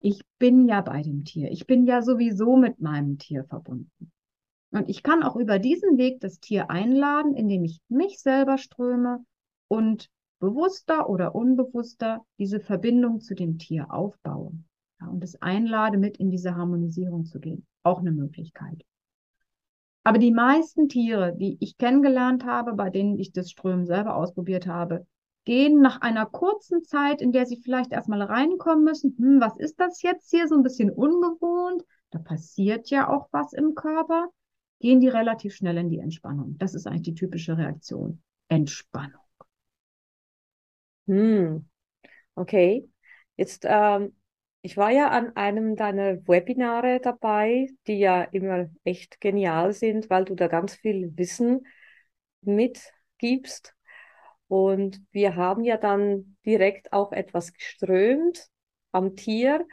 Ich 0.00 0.22
bin 0.38 0.68
ja 0.68 0.80
bei 0.80 1.02
dem 1.02 1.24
Tier. 1.24 1.50
Ich 1.50 1.66
bin 1.66 1.84
ja 1.84 2.00
sowieso 2.00 2.56
mit 2.56 2.80
meinem 2.80 3.18
Tier 3.18 3.42
verbunden. 3.42 4.12
Und 4.70 4.88
ich 4.88 5.02
kann 5.02 5.24
auch 5.24 5.34
über 5.34 5.58
diesen 5.58 5.98
Weg 5.98 6.20
das 6.20 6.38
Tier 6.38 6.70
einladen, 6.70 7.34
indem 7.34 7.64
ich 7.64 7.80
mich 7.88 8.20
selber 8.20 8.56
ströme 8.56 9.24
und 9.66 10.08
bewusster 10.38 11.10
oder 11.10 11.34
unbewusster 11.34 12.24
diese 12.38 12.60
Verbindung 12.60 13.20
zu 13.20 13.34
dem 13.34 13.58
Tier 13.58 13.92
aufbaue. 13.92 14.52
Ja, 15.00 15.08
und 15.08 15.24
es 15.24 15.42
einlade, 15.42 15.98
mit 15.98 16.18
in 16.18 16.30
diese 16.30 16.54
Harmonisierung 16.54 17.24
zu 17.24 17.40
gehen. 17.40 17.66
Auch 17.82 17.98
eine 17.98 18.12
Möglichkeit. 18.12 18.84
Aber 20.04 20.18
die 20.18 20.32
meisten 20.32 20.88
Tiere, 20.88 21.34
die 21.36 21.56
ich 21.60 21.76
kennengelernt 21.76 22.44
habe, 22.44 22.72
bei 22.74 22.90
denen 22.90 23.18
ich 23.18 23.32
das 23.32 23.50
Strömen 23.50 23.86
selber 23.86 24.16
ausprobiert 24.16 24.66
habe, 24.66 25.06
gehen 25.44 25.80
nach 25.80 26.00
einer 26.00 26.26
kurzen 26.26 26.84
Zeit, 26.84 27.20
in 27.22 27.32
der 27.32 27.46
sie 27.46 27.56
vielleicht 27.56 27.92
erstmal 27.92 28.22
reinkommen 28.22 28.84
müssen, 28.84 29.16
hm, 29.18 29.40
was 29.40 29.56
ist 29.58 29.78
das 29.80 30.02
jetzt 30.02 30.30
hier, 30.30 30.48
so 30.48 30.54
ein 30.54 30.62
bisschen 30.62 30.90
ungewohnt, 30.90 31.84
da 32.10 32.18
passiert 32.18 32.90
ja 32.90 33.08
auch 33.08 33.28
was 33.32 33.52
im 33.52 33.74
Körper, 33.74 34.28
gehen 34.80 35.00
die 35.00 35.08
relativ 35.08 35.54
schnell 35.54 35.76
in 35.78 35.90
die 35.90 35.98
Entspannung. 35.98 36.56
Das 36.58 36.74
ist 36.74 36.86
eigentlich 36.86 37.02
die 37.02 37.14
typische 37.14 37.56
Reaktion. 37.56 38.22
Entspannung. 38.48 39.20
hm, 41.06 41.64
okay. 42.36 42.88
Jetzt, 43.36 43.64
ähm, 43.68 44.14
ich 44.68 44.76
war 44.76 44.90
ja 44.90 45.08
an 45.08 45.34
einem 45.34 45.76
deiner 45.76 46.18
Webinare 46.28 47.00
dabei, 47.00 47.68
die 47.86 48.00
ja 48.00 48.22
immer 48.22 48.68
echt 48.84 49.18
genial 49.18 49.72
sind, 49.72 50.10
weil 50.10 50.26
du 50.26 50.34
da 50.34 50.46
ganz 50.46 50.74
viel 50.74 51.16
Wissen 51.16 51.66
mitgibst. 52.42 53.74
Und 54.46 55.00
wir 55.10 55.36
haben 55.36 55.64
ja 55.64 55.78
dann 55.78 56.36
direkt 56.44 56.92
auch 56.92 57.12
etwas 57.12 57.54
geströmt 57.54 58.48
am 58.92 59.16
Tier, 59.16 59.66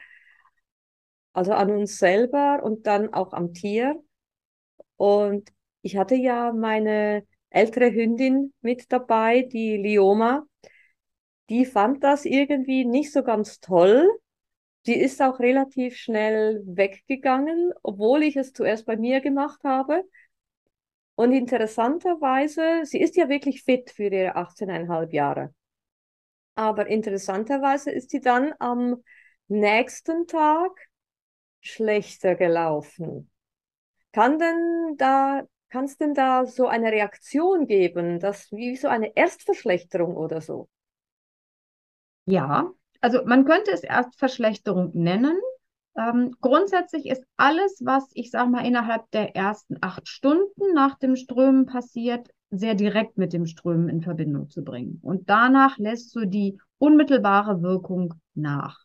also 1.33 1.51
an 1.51 1.71
uns 1.71 1.97
selber 1.97 2.63
und 2.63 2.87
dann 2.87 3.13
auch 3.13 3.33
am 3.33 3.53
Tier. 3.53 4.01
Und 4.95 5.51
ich 5.81 5.97
hatte 5.97 6.15
ja 6.15 6.53
meine 6.53 7.27
ältere 7.49 7.91
Hündin 7.91 8.53
mit 8.61 8.93
dabei, 8.93 9.41
die 9.41 9.75
Lioma. 9.75 10.45
Die 11.49 11.65
fand 11.65 12.01
das 12.01 12.23
irgendwie 12.23 12.85
nicht 12.85 13.11
so 13.11 13.21
ganz 13.21 13.59
toll. 13.59 14.09
Die 14.85 14.95
ist 14.95 15.21
auch 15.21 15.39
relativ 15.39 15.97
schnell 15.97 16.61
weggegangen, 16.65 17.73
obwohl 17.83 18.23
ich 18.23 18.35
es 18.35 18.53
zuerst 18.53 18.85
bei 18.85 18.97
mir 18.97 19.21
gemacht 19.21 19.63
habe. 19.63 20.03
Und 21.15 21.31
interessanterweise, 21.31 22.81
sie 22.83 22.99
ist 22.99 23.15
ja 23.15 23.29
wirklich 23.29 23.63
fit 23.63 23.91
für 23.91 24.03
ihre 24.03 24.35
18,5 24.35 25.11
Jahre. 25.13 25.53
Aber 26.55 26.87
interessanterweise 26.87 27.91
ist 27.91 28.09
sie 28.11 28.21
dann 28.21 28.53
am 28.59 29.03
nächsten 29.47 30.27
Tag 30.27 30.71
schlechter 31.61 32.35
gelaufen. 32.35 33.31
Kann 34.13 34.39
denn 34.39 34.95
da, 34.97 35.43
kann 35.69 35.85
es 35.85 35.97
denn 35.97 36.13
da 36.13 36.45
so 36.45 36.67
eine 36.67 36.91
Reaktion 36.91 37.67
geben, 37.67 38.19
dass 38.19 38.51
wie 38.51 38.77
so 38.77 38.87
eine 38.87 39.15
Erstverschlechterung 39.15 40.15
oder 40.17 40.41
so? 40.41 40.69
Ja, 42.25 42.73
also 43.05 43.23
man 43.23 43.45
könnte 43.45 43.69
es 43.69 43.83
erst 43.83 44.17
Verschlechterung 44.17 44.89
nennen. 44.95 45.39
Ähm, 45.95 46.35
grundsätzlich 46.41 47.05
ist 47.05 47.23
alles, 47.37 47.79
was 47.85 48.09
ich 48.15 48.31
sage 48.31 48.49
mal 48.49 48.65
innerhalb 48.65 49.11
der 49.11 49.35
ersten 49.35 49.77
acht 49.79 50.07
Stunden 50.07 50.73
nach 50.73 50.97
dem 50.97 51.15
Strömen 51.15 51.67
passiert, 51.67 52.31
sehr 52.49 52.73
direkt 52.73 53.19
mit 53.19 53.31
dem 53.31 53.45
Strömen 53.45 53.89
in 53.89 54.01
Verbindung 54.01 54.49
zu 54.49 54.63
bringen. 54.63 54.97
Und 55.03 55.29
danach 55.29 55.77
lässt 55.77 56.15
du 56.15 56.25
die 56.25 56.57
unmittelbare 56.79 57.61
Wirkung 57.61 58.15
nach. 58.33 58.79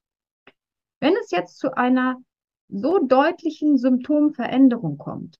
Wenn 1.00 1.14
es 1.22 1.30
jetzt 1.30 1.58
zu 1.58 1.74
einer 1.74 2.16
so 2.68 2.98
deutlichen 2.98 3.78
Symptomveränderung 3.78 4.98
kommt, 4.98 5.38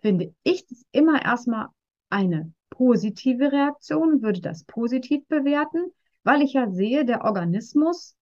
finde 0.00 0.34
ich 0.42 0.66
das 0.66 0.86
immer 0.90 1.22
erstmal 1.22 1.66
eine 2.08 2.50
positive 2.70 3.52
Reaktion, 3.52 4.22
würde 4.22 4.40
das 4.40 4.64
positiv 4.64 5.28
bewerten, 5.28 5.92
weil 6.26 6.42
ich 6.42 6.54
ja 6.54 6.68
sehe, 6.68 7.04
der 7.04 7.24
Organismus 7.24 8.16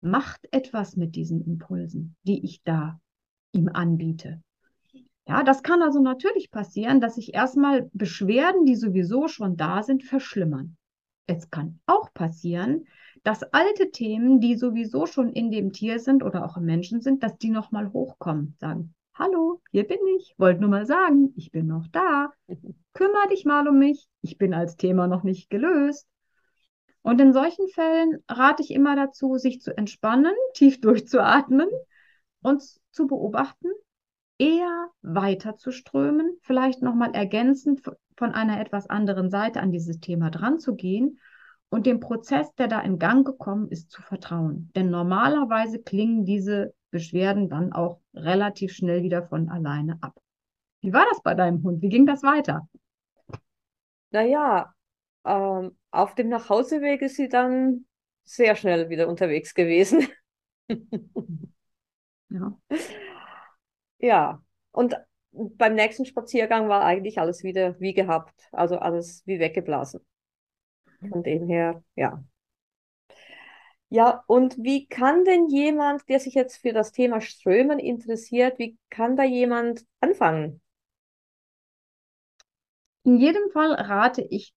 macht 0.00 0.48
etwas 0.50 0.96
mit 0.96 1.14
diesen 1.14 1.40
Impulsen, 1.46 2.16
die 2.24 2.44
ich 2.44 2.60
da 2.64 3.00
ihm 3.52 3.68
anbiete. 3.68 4.42
Ja, 5.28 5.44
das 5.44 5.62
kann 5.62 5.80
also 5.80 6.00
natürlich 6.00 6.50
passieren, 6.50 7.00
dass 7.00 7.14
sich 7.14 7.34
erstmal 7.34 7.88
Beschwerden, 7.92 8.66
die 8.66 8.74
sowieso 8.74 9.28
schon 9.28 9.56
da 9.56 9.84
sind, 9.84 10.02
verschlimmern. 10.02 10.76
Es 11.28 11.48
kann 11.48 11.78
auch 11.86 12.12
passieren, 12.12 12.86
dass 13.22 13.44
alte 13.44 13.92
Themen, 13.92 14.40
die 14.40 14.56
sowieso 14.56 15.06
schon 15.06 15.32
in 15.32 15.52
dem 15.52 15.72
Tier 15.72 16.00
sind 16.00 16.24
oder 16.24 16.44
auch 16.44 16.56
im 16.56 16.64
Menschen 16.64 17.00
sind, 17.00 17.22
dass 17.22 17.38
die 17.38 17.50
nochmal 17.50 17.92
hochkommen, 17.92 18.56
sagen, 18.58 18.92
hallo, 19.14 19.60
hier 19.70 19.86
bin 19.86 19.98
ich, 20.18 20.34
wollte 20.36 20.62
nur 20.62 20.70
mal 20.70 20.86
sagen, 20.86 21.32
ich 21.36 21.52
bin 21.52 21.68
noch 21.68 21.86
da, 21.92 22.32
kümmere 22.92 23.28
dich 23.30 23.44
mal 23.44 23.68
um 23.68 23.78
mich, 23.78 24.08
ich 24.20 24.36
bin 24.36 24.52
als 24.52 24.76
Thema 24.76 25.06
noch 25.06 25.22
nicht 25.22 25.48
gelöst. 25.48 26.08
Und 27.06 27.20
in 27.20 27.32
solchen 27.32 27.68
Fällen 27.68 28.18
rate 28.28 28.64
ich 28.64 28.72
immer 28.72 28.96
dazu, 28.96 29.38
sich 29.38 29.60
zu 29.60 29.78
entspannen, 29.78 30.34
tief 30.54 30.80
durchzuatmen 30.80 31.68
und 32.42 32.64
zu 32.90 33.06
beobachten, 33.06 33.68
eher 34.38 34.88
weiter 35.02 35.56
zu 35.56 35.70
strömen, 35.70 36.36
vielleicht 36.40 36.82
nochmal 36.82 37.14
ergänzend 37.14 37.80
von 38.16 38.32
einer 38.32 38.60
etwas 38.60 38.90
anderen 38.90 39.30
Seite 39.30 39.60
an 39.60 39.70
dieses 39.70 40.00
Thema 40.00 40.30
dran 40.30 40.58
zu 40.58 40.74
gehen 40.74 41.20
und 41.68 41.86
dem 41.86 42.00
Prozess, 42.00 42.52
der 42.56 42.66
da 42.66 42.80
in 42.80 42.98
Gang 42.98 43.24
gekommen 43.24 43.68
ist, 43.68 43.92
zu 43.92 44.02
vertrauen. 44.02 44.72
Denn 44.74 44.90
normalerweise 44.90 45.78
klingen 45.78 46.24
diese 46.24 46.74
Beschwerden 46.90 47.48
dann 47.48 47.72
auch 47.72 48.00
relativ 48.14 48.72
schnell 48.72 49.04
wieder 49.04 49.22
von 49.28 49.48
alleine 49.48 49.96
ab. 50.00 50.18
Wie 50.80 50.92
war 50.92 51.04
das 51.08 51.22
bei 51.22 51.34
deinem 51.34 51.62
Hund? 51.62 51.82
Wie 51.82 51.88
ging 51.88 52.04
das 52.04 52.24
weiter? 52.24 52.68
Naja, 54.10 54.74
ähm, 55.24 55.76
auf 55.96 56.14
dem 56.14 56.28
Nachhauseweg 56.28 57.02
ist 57.02 57.16
sie 57.16 57.28
dann 57.28 57.86
sehr 58.24 58.56
schnell 58.56 58.88
wieder 58.88 59.08
unterwegs 59.08 59.54
gewesen. 59.54 60.08
Ja. 62.28 62.58
Ja, 63.98 64.42
und 64.72 64.96
beim 65.30 65.74
nächsten 65.74 66.06
Spaziergang 66.06 66.68
war 66.68 66.84
eigentlich 66.84 67.18
alles 67.18 67.42
wieder 67.44 67.78
wie 67.80 67.94
gehabt, 67.94 68.48
also 68.52 68.78
alles 68.78 69.22
wie 69.26 69.38
weggeblasen. 69.38 70.00
Von 71.08 71.22
dem 71.22 71.46
her, 71.46 71.82
ja. 71.94 72.24
Ja, 73.88 74.24
und 74.26 74.56
wie 74.58 74.86
kann 74.88 75.24
denn 75.24 75.46
jemand, 75.48 76.08
der 76.08 76.18
sich 76.18 76.34
jetzt 76.34 76.56
für 76.56 76.72
das 76.72 76.90
Thema 76.92 77.20
Strömen 77.20 77.78
interessiert, 77.78 78.58
wie 78.58 78.76
kann 78.90 79.16
da 79.16 79.22
jemand 79.22 79.84
anfangen? 80.00 80.60
In 83.04 83.18
jedem 83.18 83.50
Fall 83.52 83.72
rate 83.72 84.22
ich 84.22 84.52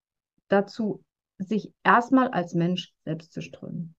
dazu, 0.47 1.03
sich 1.39 1.71
erstmal 1.83 2.27
als 2.29 2.53
Mensch 2.53 2.93
selbst 3.05 3.33
zu 3.33 3.41
strömen. 3.41 3.95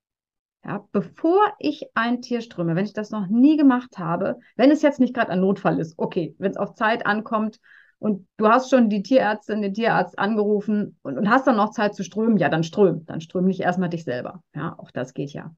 Ja, 0.64 0.87
bevor 0.92 1.40
ich 1.59 1.87
ein 1.94 2.20
Tier 2.20 2.42
ströme, 2.42 2.76
wenn 2.76 2.85
ich 2.85 2.92
das 2.92 3.11
noch 3.11 3.28
nie 3.28 3.56
gemacht 3.56 3.99
habe, 3.99 4.38
wenn 4.56 4.70
es 4.70 4.82
jetzt 4.82 5.00
nicht 5.00 5.14
gerade 5.14 5.30
ein 5.30 5.40
Notfall 5.40 5.80
ist, 5.80 5.94
okay, 5.97 6.35
wenn 6.38 6.50
es 6.50 6.59
auf 6.59 6.75
Zeit 6.75 7.06
ankommt 7.06 7.61
und 7.99 8.26
du 8.37 8.47
hast 8.47 8.68
schon 8.68 8.90
die 8.90 9.02
Tierärztin, 9.02 9.62
den 9.62 9.73
Tierarzt 9.73 10.18
angerufen 10.18 10.99
und, 11.02 11.16
und 11.16 11.30
hast 11.30 11.47
dann 11.47 11.56
noch 11.56 11.70
Zeit 11.70 11.94
zu 11.94 12.04
strömen, 12.04 12.37
ja, 12.37 12.50
dann 12.50 12.62
ström, 12.62 13.06
dann 13.06 13.23
ström 13.23 13.47
nicht 13.47 13.61
erstmal 13.61 13.88
dich 13.88 14.04
selber. 14.04 14.42
Ja, 14.54 14.75
auch 14.78 14.90
das 14.90 15.14
geht 15.14 15.32
ja. 15.32 15.54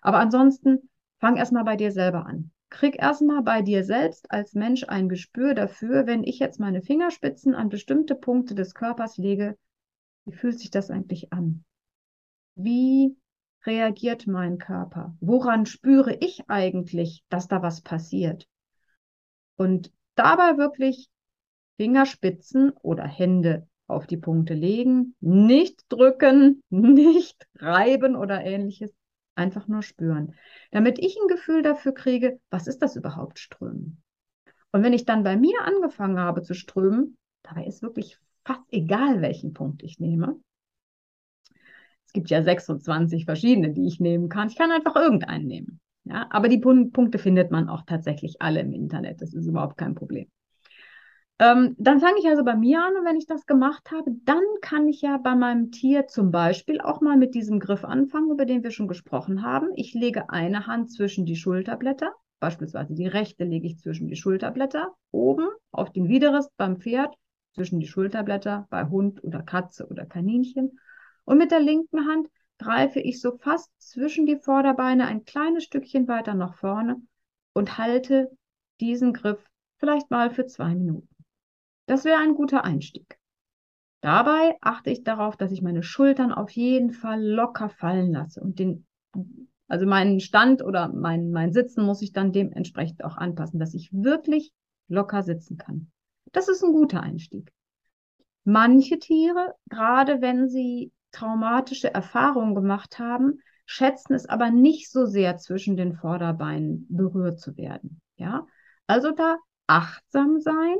Aber 0.00 0.18
ansonsten 0.18 0.88
fang 1.20 1.36
erstmal 1.36 1.64
bei 1.64 1.76
dir 1.76 1.92
selber 1.92 2.24
an. 2.26 2.50
Krieg 2.70 3.00
erstmal 3.00 3.42
bei 3.42 3.62
dir 3.62 3.84
selbst 3.84 4.30
als 4.30 4.54
Mensch 4.54 4.84
ein 4.88 5.08
Gespür 5.08 5.54
dafür, 5.54 6.06
wenn 6.06 6.24
ich 6.24 6.38
jetzt 6.38 6.58
meine 6.60 6.82
Fingerspitzen 6.82 7.54
an 7.54 7.68
bestimmte 7.68 8.14
Punkte 8.14 8.54
des 8.54 8.74
Körpers 8.74 9.18
lege, 9.18 9.56
wie 10.26 10.34
fühlt 10.34 10.58
sich 10.58 10.70
das 10.70 10.90
eigentlich 10.90 11.32
an? 11.32 11.64
Wie 12.56 13.16
reagiert 13.64 14.26
mein 14.26 14.58
Körper? 14.58 15.16
Woran 15.20 15.66
spüre 15.66 16.14
ich 16.14 16.42
eigentlich, 16.48 17.24
dass 17.28 17.48
da 17.48 17.62
was 17.62 17.80
passiert? 17.80 18.46
Und 19.56 19.92
dabei 20.14 20.58
wirklich 20.58 21.08
Fingerspitzen 21.76 22.72
oder 22.82 23.04
Hände 23.04 23.68
auf 23.86 24.06
die 24.06 24.16
Punkte 24.16 24.54
legen, 24.54 25.14
nicht 25.20 25.84
drücken, 25.88 26.62
nicht 26.70 27.46
reiben 27.56 28.16
oder 28.16 28.42
ähnliches, 28.44 28.92
einfach 29.34 29.68
nur 29.68 29.82
spüren, 29.82 30.34
damit 30.70 30.98
ich 30.98 31.16
ein 31.16 31.28
Gefühl 31.28 31.62
dafür 31.62 31.92
kriege, 31.92 32.40
was 32.50 32.66
ist 32.66 32.80
das 32.80 32.96
überhaupt 32.96 33.38
Strömen? 33.38 34.02
Und 34.72 34.82
wenn 34.82 34.92
ich 34.92 35.04
dann 35.04 35.22
bei 35.22 35.36
mir 35.36 35.62
angefangen 35.62 36.18
habe 36.18 36.42
zu 36.42 36.54
strömen, 36.54 37.16
dabei 37.42 37.64
ist 37.64 37.82
wirklich 37.82 38.18
fast 38.46 38.62
egal, 38.70 39.20
welchen 39.20 39.52
Punkt 39.52 39.82
ich 39.82 39.98
nehme. 39.98 40.40
Es 42.06 42.12
gibt 42.12 42.30
ja 42.30 42.42
26 42.42 43.24
verschiedene, 43.24 43.72
die 43.72 43.86
ich 43.86 44.00
nehmen 44.00 44.28
kann. 44.28 44.48
Ich 44.48 44.56
kann 44.56 44.70
einfach 44.70 44.96
irgendeinen 44.96 45.46
nehmen. 45.46 45.80
Ja, 46.04 46.26
aber 46.30 46.48
die 46.48 46.58
Punkte 46.58 47.18
findet 47.18 47.50
man 47.50 47.68
auch 47.68 47.82
tatsächlich 47.84 48.40
alle 48.40 48.60
im 48.60 48.72
Internet. 48.72 49.20
Das 49.20 49.34
ist 49.34 49.46
überhaupt 49.46 49.76
kein 49.76 49.96
Problem. 49.96 50.28
Ähm, 51.38 51.74
dann 51.78 52.00
fange 52.00 52.18
ich 52.18 52.26
also 52.26 52.44
bei 52.44 52.56
mir 52.56 52.80
an 52.82 52.96
und 52.96 53.04
wenn 53.04 53.18
ich 53.18 53.26
das 53.26 53.44
gemacht 53.44 53.90
habe, 53.90 54.10
dann 54.24 54.42
kann 54.62 54.88
ich 54.88 55.02
ja 55.02 55.18
bei 55.18 55.34
meinem 55.34 55.70
Tier 55.70 56.06
zum 56.06 56.30
Beispiel 56.30 56.80
auch 56.80 57.02
mal 57.02 57.18
mit 57.18 57.34
diesem 57.34 57.60
Griff 57.60 57.84
anfangen, 57.84 58.30
über 58.30 58.46
den 58.46 58.62
wir 58.62 58.70
schon 58.70 58.88
gesprochen 58.88 59.42
haben. 59.42 59.68
Ich 59.74 59.92
lege 59.92 60.30
eine 60.30 60.66
Hand 60.66 60.90
zwischen 60.92 61.26
die 61.26 61.36
Schulterblätter, 61.36 62.14
beispielsweise 62.40 62.94
die 62.94 63.06
rechte 63.06 63.44
lege 63.44 63.66
ich 63.66 63.78
zwischen 63.78 64.08
die 64.08 64.16
Schulterblätter, 64.16 64.94
oben 65.10 65.48
auf 65.72 65.92
den 65.92 66.08
Widerrist 66.08 66.56
beim 66.56 66.78
Pferd, 66.78 67.14
zwischen 67.56 67.80
die 67.80 67.86
Schulterblätter 67.86 68.66
bei 68.68 68.84
Hund 68.84 69.24
oder 69.24 69.42
Katze 69.42 69.88
oder 69.88 70.04
Kaninchen. 70.04 70.78
Und 71.24 71.38
mit 71.38 71.50
der 71.50 71.60
linken 71.60 72.06
Hand 72.06 72.28
greife 72.58 73.00
ich 73.00 73.20
so 73.20 73.38
fast 73.38 73.70
zwischen 73.78 74.26
die 74.26 74.36
Vorderbeine 74.36 75.06
ein 75.06 75.24
kleines 75.24 75.64
Stückchen 75.64 76.06
weiter 76.06 76.34
nach 76.34 76.54
vorne 76.54 76.96
und 77.54 77.78
halte 77.78 78.30
diesen 78.80 79.14
Griff 79.14 79.42
vielleicht 79.78 80.10
mal 80.10 80.30
für 80.30 80.46
zwei 80.46 80.74
Minuten. 80.74 81.08
Das 81.86 82.04
wäre 82.04 82.20
ein 82.20 82.34
guter 82.34 82.62
Einstieg. 82.62 83.18
Dabei 84.02 84.56
achte 84.60 84.90
ich 84.90 85.02
darauf, 85.02 85.36
dass 85.38 85.50
ich 85.50 85.62
meine 85.62 85.82
Schultern 85.82 86.32
auf 86.32 86.50
jeden 86.50 86.92
Fall 86.92 87.24
locker 87.24 87.70
fallen 87.70 88.12
lasse 88.12 88.40
und 88.42 88.58
den, 88.58 88.86
also 89.66 89.86
meinen 89.86 90.20
Stand 90.20 90.62
oder 90.62 90.88
mein, 90.88 91.30
mein 91.30 91.54
Sitzen 91.54 91.84
muss 91.86 92.02
ich 92.02 92.12
dann 92.12 92.32
dementsprechend 92.32 93.02
auch 93.02 93.16
anpassen, 93.16 93.58
dass 93.58 93.72
ich 93.72 93.90
wirklich 93.92 94.52
locker 94.88 95.22
sitzen 95.22 95.56
kann. 95.56 95.90
Das 96.36 96.48
ist 96.48 96.62
ein 96.62 96.72
guter 96.72 97.02
Einstieg. 97.02 97.50
Manche 98.44 98.98
Tiere, 98.98 99.54
gerade 99.70 100.20
wenn 100.20 100.50
sie 100.50 100.92
traumatische 101.10 101.94
Erfahrungen 101.94 102.54
gemacht 102.54 102.98
haben, 102.98 103.40
schätzen 103.64 104.12
es 104.12 104.28
aber 104.28 104.50
nicht 104.50 104.90
so 104.90 105.06
sehr 105.06 105.38
zwischen 105.38 105.78
den 105.78 105.94
Vorderbeinen 105.94 106.86
berührt 106.90 107.40
zu 107.40 107.56
werden. 107.56 108.02
Ja, 108.18 108.46
also 108.86 109.12
da 109.12 109.38
achtsam 109.66 110.38
sein 110.38 110.76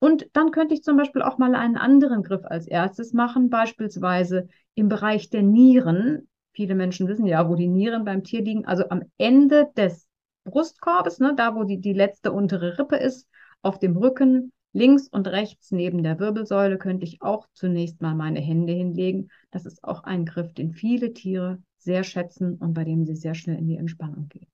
und 0.00 0.28
dann 0.32 0.50
könnte 0.50 0.74
ich 0.74 0.82
zum 0.82 0.96
Beispiel 0.96 1.22
auch 1.22 1.38
mal 1.38 1.54
einen 1.54 1.76
anderen 1.76 2.24
Griff 2.24 2.44
als 2.44 2.66
erstes 2.66 3.12
machen, 3.12 3.48
beispielsweise 3.48 4.48
im 4.74 4.88
Bereich 4.88 5.30
der 5.30 5.42
Nieren. 5.42 6.28
Viele 6.52 6.74
Menschen 6.74 7.06
wissen 7.06 7.26
ja, 7.26 7.48
wo 7.48 7.54
die 7.54 7.68
Nieren 7.68 8.04
beim 8.04 8.24
Tier 8.24 8.42
liegen. 8.42 8.66
Also 8.66 8.88
am 8.88 9.02
Ende 9.18 9.68
des 9.76 10.08
Brustkorbes, 10.42 11.20
ne, 11.20 11.32
da 11.36 11.54
wo 11.54 11.62
die, 11.62 11.80
die 11.80 11.92
letzte 11.92 12.32
untere 12.32 12.76
Rippe 12.76 12.96
ist, 12.96 13.28
auf 13.62 13.78
dem 13.78 13.96
Rücken, 13.96 14.52
links 14.76 15.08
und 15.08 15.26
rechts 15.26 15.72
neben 15.72 16.02
der 16.02 16.18
Wirbelsäule 16.20 16.76
könnte 16.78 17.04
ich 17.04 17.22
auch 17.22 17.48
zunächst 17.54 18.02
mal 18.02 18.14
meine 18.14 18.40
Hände 18.40 18.72
hinlegen. 18.72 19.30
Das 19.50 19.64
ist 19.64 19.82
auch 19.82 20.04
ein 20.04 20.26
Griff, 20.26 20.52
den 20.52 20.72
viele 20.72 21.12
Tiere 21.14 21.62
sehr 21.78 22.04
schätzen 22.04 22.56
und 22.56 22.74
bei 22.74 22.84
dem 22.84 23.06
sie 23.06 23.16
sehr 23.16 23.34
schnell 23.34 23.58
in 23.58 23.68
die 23.68 23.76
Entspannung 23.76 24.28
gehen. 24.28 24.46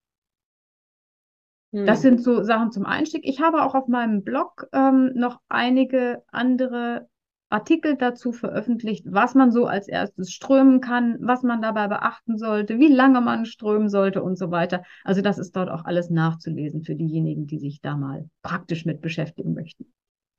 Das 1.72 1.98
hm. 1.98 2.02
sind 2.02 2.22
so 2.22 2.42
Sachen 2.44 2.70
zum 2.70 2.86
Einstieg. 2.86 3.26
Ich 3.26 3.40
habe 3.40 3.62
auch 3.64 3.74
auf 3.74 3.88
meinem 3.88 4.22
Blog 4.22 4.68
ähm, 4.72 5.12
noch 5.14 5.40
einige 5.48 6.22
andere 6.30 7.08
Artikel 7.48 7.96
dazu 7.96 8.32
veröffentlicht, 8.32 9.04
was 9.08 9.34
man 9.34 9.50
so 9.50 9.66
als 9.66 9.88
erstes 9.88 10.32
strömen 10.32 10.80
kann, 10.80 11.18
was 11.20 11.42
man 11.42 11.60
dabei 11.60 11.88
beachten 11.88 12.38
sollte, 12.38 12.78
wie 12.78 12.92
lange 12.92 13.20
man 13.20 13.44
strömen 13.44 13.88
sollte 13.88 14.22
und 14.22 14.38
so 14.38 14.50
weiter. 14.50 14.84
Also 15.04 15.20
das 15.20 15.38
ist 15.38 15.54
dort 15.56 15.68
auch 15.68 15.84
alles 15.84 16.10
nachzulesen 16.10 16.82
für 16.82 16.94
diejenigen, 16.94 17.46
die 17.46 17.58
sich 17.58 17.80
da 17.80 17.96
mal 17.96 18.28
praktisch 18.42 18.86
mit 18.86 19.00
beschäftigen 19.00 19.52
möchten. 19.52 19.92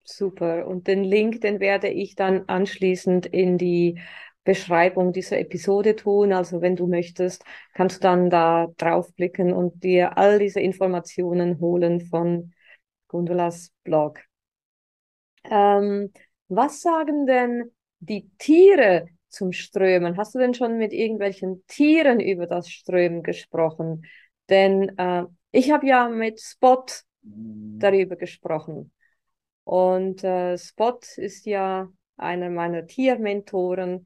Super. 0.06 0.68
Und 0.68 0.88
den 0.88 1.04
Link, 1.04 1.42
den 1.42 1.60
werde 1.60 1.88
ich 1.88 2.16
dann 2.16 2.44
anschließend 2.48 3.26
in 3.26 3.58
die 3.58 4.00
Beschreibung 4.44 5.14
dieser 5.14 5.40
Episode 5.40 5.96
tun. 5.96 6.34
Also 6.34 6.62
wenn 6.62 6.76
du 6.76 6.88
möchtest, 6.88 7.44
kannst 7.74 7.98
du 7.98 8.02
dann 8.02 8.30
da 8.30 8.68
draufklicken 8.78 9.54
und 9.54 9.84
dir 9.84 10.18
all 10.18 10.40
diese 10.40 10.60
Informationen 10.60 11.60
holen 11.60 12.02
von 12.02 12.54
Gondolas 13.08 13.72
Blog. 13.84 14.20
Ähm, 15.46 16.12
was 16.50 16.82
sagen 16.82 17.26
denn 17.26 17.72
die 18.00 18.30
Tiere 18.38 19.08
zum 19.30 19.52
Strömen? 19.54 20.18
Hast 20.18 20.36
du 20.36 20.40
denn 20.40 20.54
schon 20.54 20.78
mit 20.78 20.94
irgendwelchen 20.94 21.64
Tieren 21.68 22.20
über 22.20 22.48
das 22.48 22.70
Strömen 22.70 23.24
gesprochen? 23.24 24.06
Denn 24.50 24.98
äh, 24.98 25.24
ich 25.52 25.72
habe 25.72 25.88
ja 25.88 26.10
mit 26.10 26.42
Spot 26.42 26.86
darüber 27.22 28.16
gesprochen. 28.16 28.92
Und 29.64 30.24
äh, 30.24 30.58
Spot 30.58 31.00
ist 31.18 31.46
ja 31.46 31.88
einer 32.18 32.50
meiner 32.50 32.86
Tiermentoren 32.86 34.06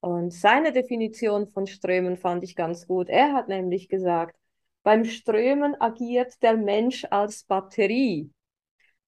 und 0.00 0.32
seine 0.32 0.72
Definition 0.72 1.48
von 1.48 1.66
Strömen 1.66 2.16
fand 2.16 2.44
ich 2.44 2.54
ganz 2.54 2.86
gut. 2.86 3.08
Er 3.08 3.32
hat 3.32 3.48
nämlich 3.48 3.88
gesagt, 3.88 4.36
beim 4.82 5.04
Strömen 5.04 5.74
agiert 5.80 6.42
der 6.42 6.56
Mensch 6.56 7.04
als 7.10 7.44
Batterie, 7.44 8.30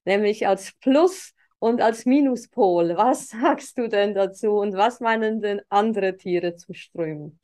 nämlich 0.05 0.47
als 0.47 0.73
Plus- 0.81 1.33
und 1.59 1.81
als 1.81 2.05
Minuspol. 2.05 2.97
Was 2.97 3.29
sagst 3.29 3.77
du 3.77 3.87
denn 3.87 4.13
dazu 4.13 4.57
und 4.57 4.73
was 4.73 4.99
meinen 4.99 5.41
denn 5.41 5.61
andere 5.69 6.17
Tiere 6.17 6.55
zum 6.55 6.75
Strömen? 6.75 7.39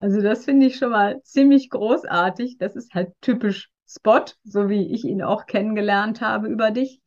Also 0.00 0.20
das 0.20 0.44
finde 0.44 0.66
ich 0.66 0.76
schon 0.76 0.90
mal 0.90 1.22
ziemlich 1.22 1.70
großartig. 1.70 2.58
Das 2.58 2.76
ist 2.76 2.94
halt 2.94 3.12
typisch 3.20 3.70
Spot, 3.88 4.24
so 4.44 4.68
wie 4.68 4.92
ich 4.92 5.04
ihn 5.04 5.22
auch 5.22 5.46
kennengelernt 5.46 6.20
habe 6.20 6.48
über 6.48 6.70
dich. 6.70 7.00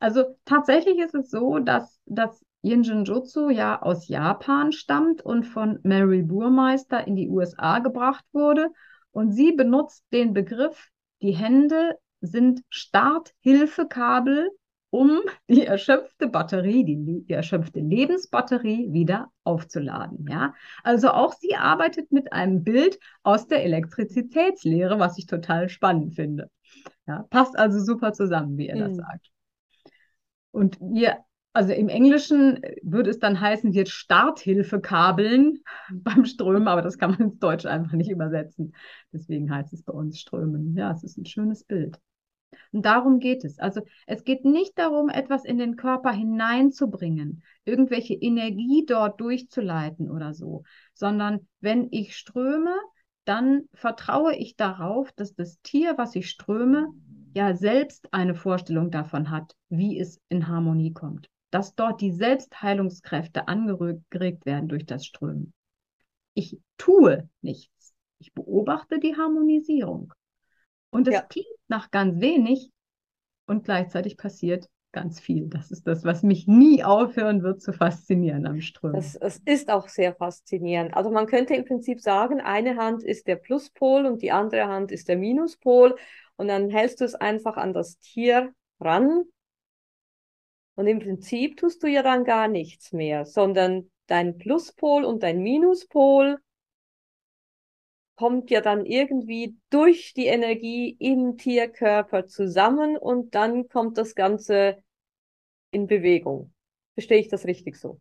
Also 0.00 0.36
tatsächlich 0.46 0.98
ist 0.98 1.14
es 1.14 1.30
so, 1.30 1.58
dass, 1.58 2.00
dass 2.06 2.44
Yin-Jutsu 2.62 3.50
ja 3.50 3.80
aus 3.80 4.08
Japan 4.08 4.72
stammt 4.72 5.22
und 5.22 5.44
von 5.44 5.78
Mary 5.82 6.22
Burmeister 6.22 7.06
in 7.06 7.16
die 7.16 7.28
USA 7.28 7.78
gebracht 7.78 8.24
wurde. 8.32 8.68
Und 9.12 9.32
sie 9.32 9.52
benutzt 9.52 10.04
den 10.12 10.32
Begriff, 10.32 10.88
die 11.22 11.32
Hände 11.32 11.98
sind 12.20 12.62
Starthilfekabel, 12.68 14.50
um 14.90 15.20
die 15.48 15.66
erschöpfte 15.66 16.28
Batterie, 16.28 16.84
die, 16.84 17.24
die 17.24 17.32
erschöpfte 17.32 17.80
Lebensbatterie 17.80 18.92
wieder 18.92 19.30
aufzuladen. 19.44 20.26
Ja? 20.28 20.54
Also 20.82 21.10
auch 21.10 21.34
sie 21.34 21.56
arbeitet 21.56 22.10
mit 22.10 22.32
einem 22.32 22.64
Bild 22.64 22.98
aus 23.22 23.46
der 23.46 23.64
Elektrizitätslehre, 23.64 24.98
was 24.98 25.18
ich 25.18 25.26
total 25.26 25.68
spannend 25.68 26.14
finde. 26.14 26.50
Ja, 27.06 27.26
passt 27.30 27.58
also 27.58 27.80
super 27.80 28.12
zusammen, 28.12 28.56
wie 28.56 28.68
er 28.68 28.76
hm. 28.76 28.80
das 28.80 28.96
sagt. 28.96 29.30
Und 30.52 30.78
wir 30.80 31.18
also 31.52 31.72
im 31.72 31.88
Englischen 31.88 32.60
würde 32.82 33.10
es 33.10 33.18
dann 33.18 33.40
heißen, 33.40 33.74
wird 33.74 33.88
Starthilfekabeln 33.88 35.64
beim 35.92 36.24
Strömen, 36.24 36.68
aber 36.68 36.82
das 36.82 36.96
kann 36.96 37.10
man 37.10 37.20
ins 37.20 37.38
Deutsch 37.38 37.66
einfach 37.66 37.92
nicht 37.92 38.10
übersetzen. 38.10 38.74
Deswegen 39.12 39.50
heißt 39.52 39.72
es 39.72 39.82
bei 39.82 39.92
uns 39.92 40.20
Strömen. 40.20 40.76
Ja, 40.76 40.92
es 40.92 41.02
ist 41.02 41.18
ein 41.18 41.26
schönes 41.26 41.64
Bild. 41.64 41.98
Und 42.72 42.86
darum 42.86 43.18
geht 43.18 43.44
es. 43.44 43.58
Also 43.58 43.82
es 44.06 44.24
geht 44.24 44.44
nicht 44.44 44.78
darum, 44.78 45.08
etwas 45.08 45.44
in 45.44 45.58
den 45.58 45.76
Körper 45.76 46.12
hineinzubringen, 46.12 47.42
irgendwelche 47.64 48.14
Energie 48.14 48.84
dort 48.86 49.20
durchzuleiten 49.20 50.10
oder 50.10 50.34
so, 50.34 50.62
sondern 50.94 51.48
wenn 51.60 51.88
ich 51.90 52.16
ströme, 52.16 52.74
dann 53.24 53.68
vertraue 53.74 54.34
ich 54.36 54.56
darauf, 54.56 55.12
dass 55.12 55.34
das 55.34 55.60
Tier, 55.62 55.98
was 55.98 56.14
ich 56.14 56.30
ströme, 56.30 56.88
ja 57.34 57.54
selbst 57.54 58.12
eine 58.12 58.34
Vorstellung 58.34 58.90
davon 58.90 59.30
hat, 59.30 59.54
wie 59.68 59.98
es 59.98 60.20
in 60.28 60.48
Harmonie 60.48 60.92
kommt 60.92 61.28
dass 61.50 61.74
dort 61.74 62.00
die 62.00 62.12
Selbstheilungskräfte 62.12 63.48
angeregt 63.48 64.46
werden 64.46 64.68
durch 64.68 64.86
das 64.86 65.04
Strömen. 65.04 65.52
Ich 66.34 66.58
tue 66.78 67.28
nichts. 67.40 67.94
Ich 68.18 68.32
beobachte 68.32 69.00
die 69.00 69.16
Harmonisierung. 69.16 70.14
Und 70.90 71.08
es 71.08 71.14
ja. 71.14 71.22
klingt 71.22 71.48
nach 71.68 71.90
ganz 71.90 72.20
wenig 72.20 72.70
und 73.46 73.64
gleichzeitig 73.64 74.16
passiert 74.16 74.68
ganz 74.92 75.20
viel. 75.20 75.48
Das 75.48 75.70
ist 75.70 75.86
das, 75.86 76.04
was 76.04 76.22
mich 76.22 76.46
nie 76.46 76.82
aufhören 76.82 77.42
wird 77.42 77.62
zu 77.62 77.72
faszinieren 77.72 78.46
am 78.46 78.60
Strömen. 78.60 78.98
Es, 78.98 79.14
es 79.14 79.40
ist 79.44 79.70
auch 79.70 79.88
sehr 79.88 80.14
faszinierend. 80.14 80.94
Also 80.94 81.10
man 81.10 81.26
könnte 81.26 81.54
im 81.54 81.64
Prinzip 81.64 82.00
sagen, 82.00 82.40
eine 82.40 82.76
Hand 82.76 83.02
ist 83.02 83.26
der 83.26 83.36
Pluspol 83.36 84.06
und 84.06 84.22
die 84.22 84.32
andere 84.32 84.66
Hand 84.66 84.92
ist 84.92 85.08
der 85.08 85.16
Minuspol. 85.16 85.96
Und 86.36 86.48
dann 86.48 86.70
hältst 86.70 87.00
du 87.00 87.04
es 87.04 87.14
einfach 87.14 87.56
an 87.56 87.72
das 87.72 87.98
Tier 87.98 88.52
ran 88.80 89.24
und 90.80 90.86
im 90.86 90.98
Prinzip 90.98 91.58
tust 91.58 91.82
du 91.82 91.88
ja 91.88 92.02
dann 92.02 92.24
gar 92.24 92.48
nichts 92.48 92.92
mehr, 92.92 93.26
sondern 93.26 93.90
dein 94.06 94.38
Pluspol 94.38 95.04
und 95.04 95.22
dein 95.22 95.42
Minuspol 95.42 96.38
kommt 98.20 98.50
ja 98.50 98.60
dann 98.60 98.84
irgendwie 98.84 99.56
durch 99.70 100.12
die 100.12 100.26
Energie 100.26 100.94
im 100.98 101.38
Tierkörper 101.38 102.26
zusammen 102.26 102.98
und 102.98 103.34
dann 103.34 103.66
kommt 103.70 103.96
das 103.96 104.14
Ganze 104.14 104.76
in 105.70 105.86
Bewegung. 105.86 106.52
Verstehe 106.92 107.18
ich 107.18 107.28
das 107.28 107.46
richtig 107.46 107.76
so? 107.76 107.98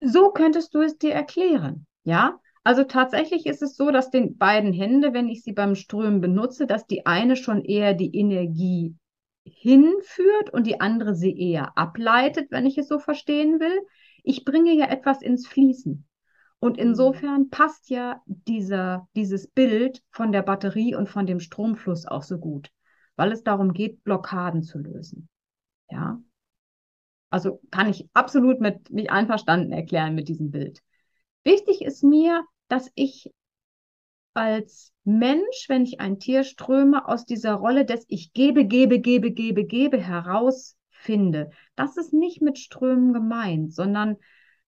So 0.00 0.30
könntest 0.30 0.74
du 0.74 0.80
es 0.80 0.96
dir 0.96 1.12
erklären, 1.12 1.86
ja? 2.04 2.40
Also 2.64 2.84
tatsächlich 2.84 3.44
ist 3.44 3.60
es 3.60 3.76
so, 3.76 3.90
dass 3.90 4.08
den 4.10 4.38
beiden 4.38 4.72
Hände, 4.72 5.12
wenn 5.12 5.28
ich 5.28 5.42
sie 5.42 5.52
beim 5.52 5.74
Strömen 5.74 6.22
benutze, 6.22 6.66
dass 6.66 6.86
die 6.86 7.04
eine 7.04 7.36
schon 7.36 7.62
eher 7.62 7.92
die 7.92 8.16
Energie 8.16 8.96
hinführt 9.44 10.54
und 10.54 10.66
die 10.66 10.80
andere 10.80 11.14
sie 11.14 11.38
eher 11.38 11.76
ableitet, 11.76 12.50
wenn 12.50 12.64
ich 12.64 12.78
es 12.78 12.88
so 12.88 12.98
verstehen 12.98 13.60
will. 13.60 13.78
Ich 14.22 14.46
bringe 14.46 14.72
ja 14.72 14.86
etwas 14.86 15.20
ins 15.20 15.46
Fließen. 15.46 16.06
Und 16.60 16.76
mhm. 16.76 16.82
insofern 16.82 17.50
passt 17.50 17.90
ja 17.90 18.22
dieser, 18.26 19.08
dieses 19.16 19.48
Bild 19.48 20.02
von 20.10 20.30
der 20.30 20.42
Batterie 20.42 20.94
und 20.94 21.08
von 21.08 21.26
dem 21.26 21.40
Stromfluss 21.40 22.06
auch 22.06 22.22
so 22.22 22.38
gut, 22.38 22.70
weil 23.16 23.32
es 23.32 23.42
darum 23.42 23.72
geht, 23.72 24.04
Blockaden 24.04 24.62
zu 24.62 24.78
lösen. 24.78 25.28
Ja. 25.90 26.22
Also 27.30 27.60
kann 27.70 27.88
ich 27.88 28.08
absolut 28.12 28.60
mit 28.60 28.90
mich 28.90 29.10
einverstanden 29.10 29.72
erklären 29.72 30.14
mit 30.14 30.28
diesem 30.28 30.50
Bild. 30.50 30.80
Wichtig 31.44 31.82
ist 31.82 32.04
mir, 32.04 32.44
dass 32.68 32.90
ich 32.94 33.32
als 34.34 34.92
Mensch, 35.04 35.66
wenn 35.68 35.84
ich 35.84 36.00
ein 36.00 36.18
Tier 36.18 36.44
ströme, 36.44 37.08
aus 37.08 37.24
dieser 37.24 37.54
Rolle 37.54 37.84
des 37.84 38.04
Ich 38.08 38.32
gebe, 38.32 38.64
gebe, 38.64 39.00
gebe, 39.00 39.32
gebe, 39.32 39.64
gebe 39.64 39.98
herausfinde. 39.98 41.50
Das 41.74 41.96
ist 41.96 42.12
nicht 42.12 42.42
mit 42.42 42.58
Strömen 42.58 43.12
gemeint, 43.12 43.74
sondern 43.74 44.16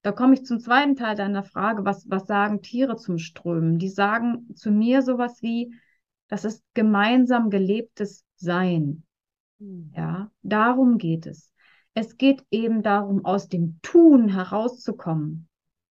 da 0.02 0.12
komme 0.12 0.34
ich 0.34 0.44
zum 0.44 0.58
zweiten 0.58 0.96
Teil 0.96 1.14
deiner 1.14 1.44
Frage, 1.44 1.84
was, 1.84 2.08
was 2.10 2.26
sagen 2.26 2.60
Tiere 2.60 2.96
zum 2.96 3.18
Strömen? 3.18 3.78
Die 3.78 3.88
sagen 3.88 4.54
zu 4.54 4.70
mir 4.70 5.02
sowas 5.02 5.42
wie, 5.42 5.74
das 6.28 6.44
ist 6.44 6.64
gemeinsam 6.74 7.50
gelebtes 7.50 8.24
Sein. 8.36 9.04
Hm. 9.60 9.92
Ja, 9.96 10.30
darum 10.42 10.98
geht 10.98 11.26
es. 11.26 11.52
Es 11.94 12.16
geht 12.16 12.44
eben 12.50 12.82
darum, 12.82 13.24
aus 13.24 13.48
dem 13.48 13.78
Tun 13.82 14.28
herauszukommen. 14.28 15.48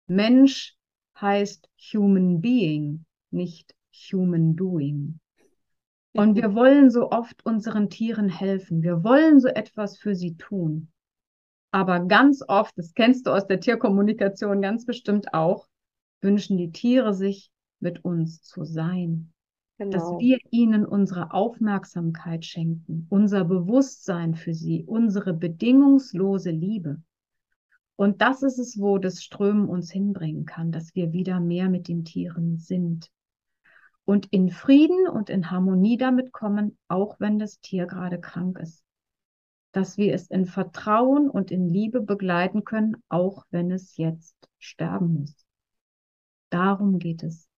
Mensch 0.06 0.76
heißt 1.20 1.68
Human 1.92 2.40
Being, 2.40 3.06
nicht 3.30 3.74
Human 4.12 4.54
Doing. 4.54 5.18
Und 6.12 6.36
wir 6.36 6.54
wollen 6.54 6.90
so 6.90 7.10
oft 7.10 7.44
unseren 7.44 7.90
Tieren 7.90 8.28
helfen. 8.28 8.82
Wir 8.82 9.02
wollen 9.04 9.40
so 9.40 9.48
etwas 9.48 9.98
für 9.98 10.14
sie 10.14 10.36
tun. 10.36 10.88
Aber 11.70 12.00
ganz 12.00 12.42
oft, 12.46 12.72
das 12.76 12.94
kennst 12.94 13.26
du 13.26 13.30
aus 13.30 13.46
der 13.46 13.60
Tierkommunikation 13.60 14.62
ganz 14.62 14.86
bestimmt 14.86 15.34
auch, 15.34 15.66
wünschen 16.20 16.56
die 16.56 16.72
Tiere 16.72 17.12
sich, 17.14 17.50
mit 17.80 18.04
uns 18.04 18.42
zu 18.42 18.64
sein. 18.64 19.32
Genau. 19.78 19.90
Dass 19.90 20.18
wir 20.18 20.38
ihnen 20.50 20.86
unsere 20.86 21.32
Aufmerksamkeit 21.32 22.44
schenken, 22.46 23.06
unser 23.10 23.44
Bewusstsein 23.44 24.34
für 24.34 24.54
sie, 24.54 24.84
unsere 24.84 25.34
bedingungslose 25.34 26.50
Liebe. 26.50 27.02
Und 27.96 28.22
das 28.22 28.42
ist 28.42 28.58
es, 28.58 28.78
wo 28.80 28.98
das 28.98 29.22
Strömen 29.22 29.68
uns 29.68 29.90
hinbringen 29.90 30.46
kann, 30.46 30.72
dass 30.72 30.94
wir 30.94 31.12
wieder 31.12 31.40
mehr 31.40 31.68
mit 31.68 31.88
den 31.88 32.04
Tieren 32.04 32.58
sind. 32.58 33.10
Und 34.06 34.26
in 34.30 34.50
Frieden 34.50 35.08
und 35.08 35.28
in 35.28 35.50
Harmonie 35.50 35.98
damit 35.98 36.32
kommen, 36.32 36.78
auch 36.88 37.20
wenn 37.20 37.38
das 37.38 37.60
Tier 37.60 37.86
gerade 37.86 38.18
krank 38.18 38.58
ist 38.58 38.85
dass 39.76 39.98
wir 39.98 40.14
es 40.14 40.28
in 40.28 40.46
Vertrauen 40.46 41.28
und 41.28 41.50
in 41.50 41.68
Liebe 41.68 42.00
begleiten 42.00 42.64
können, 42.64 42.96
auch 43.10 43.44
wenn 43.50 43.70
es 43.70 43.98
jetzt 43.98 44.34
sterben 44.58 45.20
muss. 45.20 45.44
Darum 46.48 46.98
geht 46.98 47.22
es. 47.22 47.50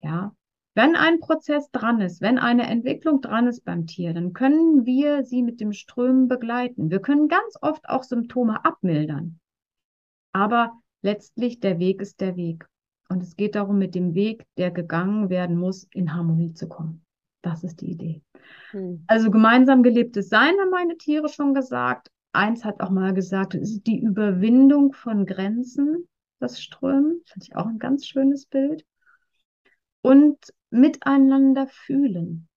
Ja. 0.00 0.36
Wenn 0.74 0.94
ein 0.94 1.18
Prozess 1.18 1.68
dran 1.72 2.00
ist, 2.00 2.20
wenn 2.20 2.38
eine 2.38 2.68
Entwicklung 2.68 3.20
dran 3.20 3.48
ist 3.48 3.64
beim 3.64 3.88
Tier, 3.88 4.14
dann 4.14 4.34
können 4.34 4.86
wir 4.86 5.24
sie 5.24 5.42
mit 5.42 5.60
dem 5.60 5.72
Strömen 5.72 6.28
begleiten. 6.28 6.92
Wir 6.92 7.00
können 7.00 7.26
ganz 7.26 7.56
oft 7.60 7.88
auch 7.88 8.04
Symptome 8.04 8.64
abmildern. 8.64 9.40
Aber 10.30 10.74
letztlich 11.02 11.58
der 11.58 11.80
Weg 11.80 12.00
ist 12.00 12.20
der 12.20 12.36
Weg. 12.36 12.68
Und 13.08 13.20
es 13.20 13.34
geht 13.34 13.56
darum, 13.56 13.78
mit 13.78 13.96
dem 13.96 14.14
Weg, 14.14 14.46
der 14.58 14.70
gegangen 14.70 15.28
werden 15.28 15.56
muss, 15.56 15.88
in 15.92 16.14
Harmonie 16.14 16.52
zu 16.52 16.68
kommen. 16.68 17.04
Das 17.42 17.64
ist 17.64 17.80
die 17.80 17.92
Idee. 17.92 18.22
Hm. 18.70 19.04
Also 19.06 19.30
gemeinsam 19.30 19.82
gelebtes 19.82 20.28
Sein 20.28 20.54
haben 20.60 20.70
meine 20.70 20.96
Tiere 20.96 21.28
schon 21.28 21.54
gesagt. 21.54 22.10
Eins 22.32 22.64
hat 22.64 22.80
auch 22.80 22.90
mal 22.90 23.14
gesagt, 23.14 23.54
es 23.54 23.72
ist 23.72 23.86
die 23.86 24.00
Überwindung 24.00 24.92
von 24.92 25.24
Grenzen, 25.24 26.08
das 26.40 26.60
Strömen. 26.60 27.22
Finde 27.26 27.46
ich 27.48 27.56
auch 27.56 27.66
ein 27.66 27.78
ganz 27.78 28.06
schönes 28.06 28.46
Bild. 28.46 28.84
Und 30.02 30.38
miteinander 30.70 31.66
fühlen. 31.66 32.48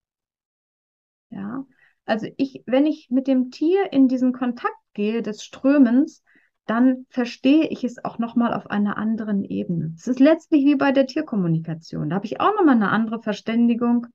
Ja, 1.29 1.65
also 2.05 2.27
ich, 2.37 2.63
wenn 2.65 2.85
ich 2.85 3.09
mit 3.09 3.27
dem 3.27 3.51
Tier 3.51 3.93
in 3.93 4.07
diesen 4.07 4.33
Kontakt 4.33 4.75
gehe 4.93 5.21
des 5.21 5.43
Strömens, 5.43 6.23
dann 6.65 7.05
verstehe 7.09 7.67
ich 7.67 7.83
es 7.83 8.03
auch 8.03 8.19
nochmal 8.19 8.53
auf 8.53 8.69
einer 8.69 8.97
anderen 8.97 9.43
Ebene. 9.43 9.93
Es 9.97 10.07
ist 10.07 10.19
letztlich 10.19 10.65
wie 10.65 10.75
bei 10.75 10.91
der 10.91 11.07
Tierkommunikation. 11.07 12.09
Da 12.09 12.15
habe 12.17 12.25
ich 12.25 12.39
auch 12.39 12.53
nochmal 12.55 12.75
eine 12.75 12.89
andere 12.89 13.21
Verständigung 13.21 14.07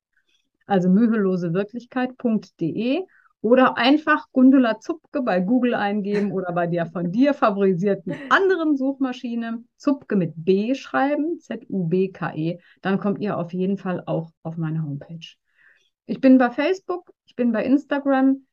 Also 0.66 0.88
mühelosewirklichkeit.de 0.88 3.02
oder 3.42 3.78
einfach 3.78 4.26
Gundula 4.32 4.80
Zupke 4.80 5.22
bei 5.22 5.40
Google 5.40 5.74
eingeben 5.74 6.32
oder 6.32 6.52
bei 6.52 6.66
der 6.66 6.86
von 6.86 7.10
dir 7.10 7.34
favorisierten 7.34 8.14
anderen 8.28 8.76
Suchmaschine 8.76 9.64
Zupke 9.76 10.16
mit 10.16 10.32
B 10.36 10.74
schreiben, 10.74 11.38
Z-U-B-K-E. 11.38 12.58
Dann 12.82 12.98
kommt 12.98 13.20
ihr 13.20 13.38
auf 13.38 13.52
jeden 13.52 13.78
Fall 13.78 14.02
auch 14.06 14.30
auf 14.42 14.56
meine 14.56 14.82
Homepage. 14.82 15.36
Ich 16.06 16.20
bin 16.20 16.38
bei 16.38 16.50
Facebook, 16.50 17.10
ich 17.24 17.36
bin 17.36 17.52
bei 17.52 17.64
Instagram. 17.64 18.46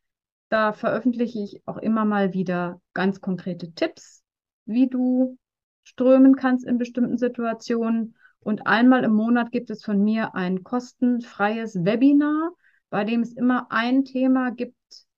Da 0.50 0.72
veröffentliche 0.72 1.40
ich 1.40 1.62
auch 1.66 1.78
immer 1.78 2.06
mal 2.06 2.34
wieder 2.34 2.80
ganz 2.94 3.20
konkrete 3.20 3.74
Tipps, 3.74 4.24
wie 4.66 4.88
du 4.88 5.38
strömen 5.84 6.36
kannst 6.36 6.66
in 6.66 6.78
bestimmten 6.78 7.18
Situationen. 7.18 8.16
Und 8.40 8.66
einmal 8.66 9.04
im 9.04 9.14
Monat 9.14 9.52
gibt 9.52 9.70
es 9.70 9.84
von 9.84 10.02
mir 10.02 10.36
ein 10.36 10.64
kostenfreies 10.64 11.84
Webinar, 11.84 12.52
bei 12.90 13.04
dem 13.04 13.22
es 13.22 13.34
immer 13.34 13.68
ein 13.72 14.06
Thema 14.06 14.52
gibt, 14.52 14.77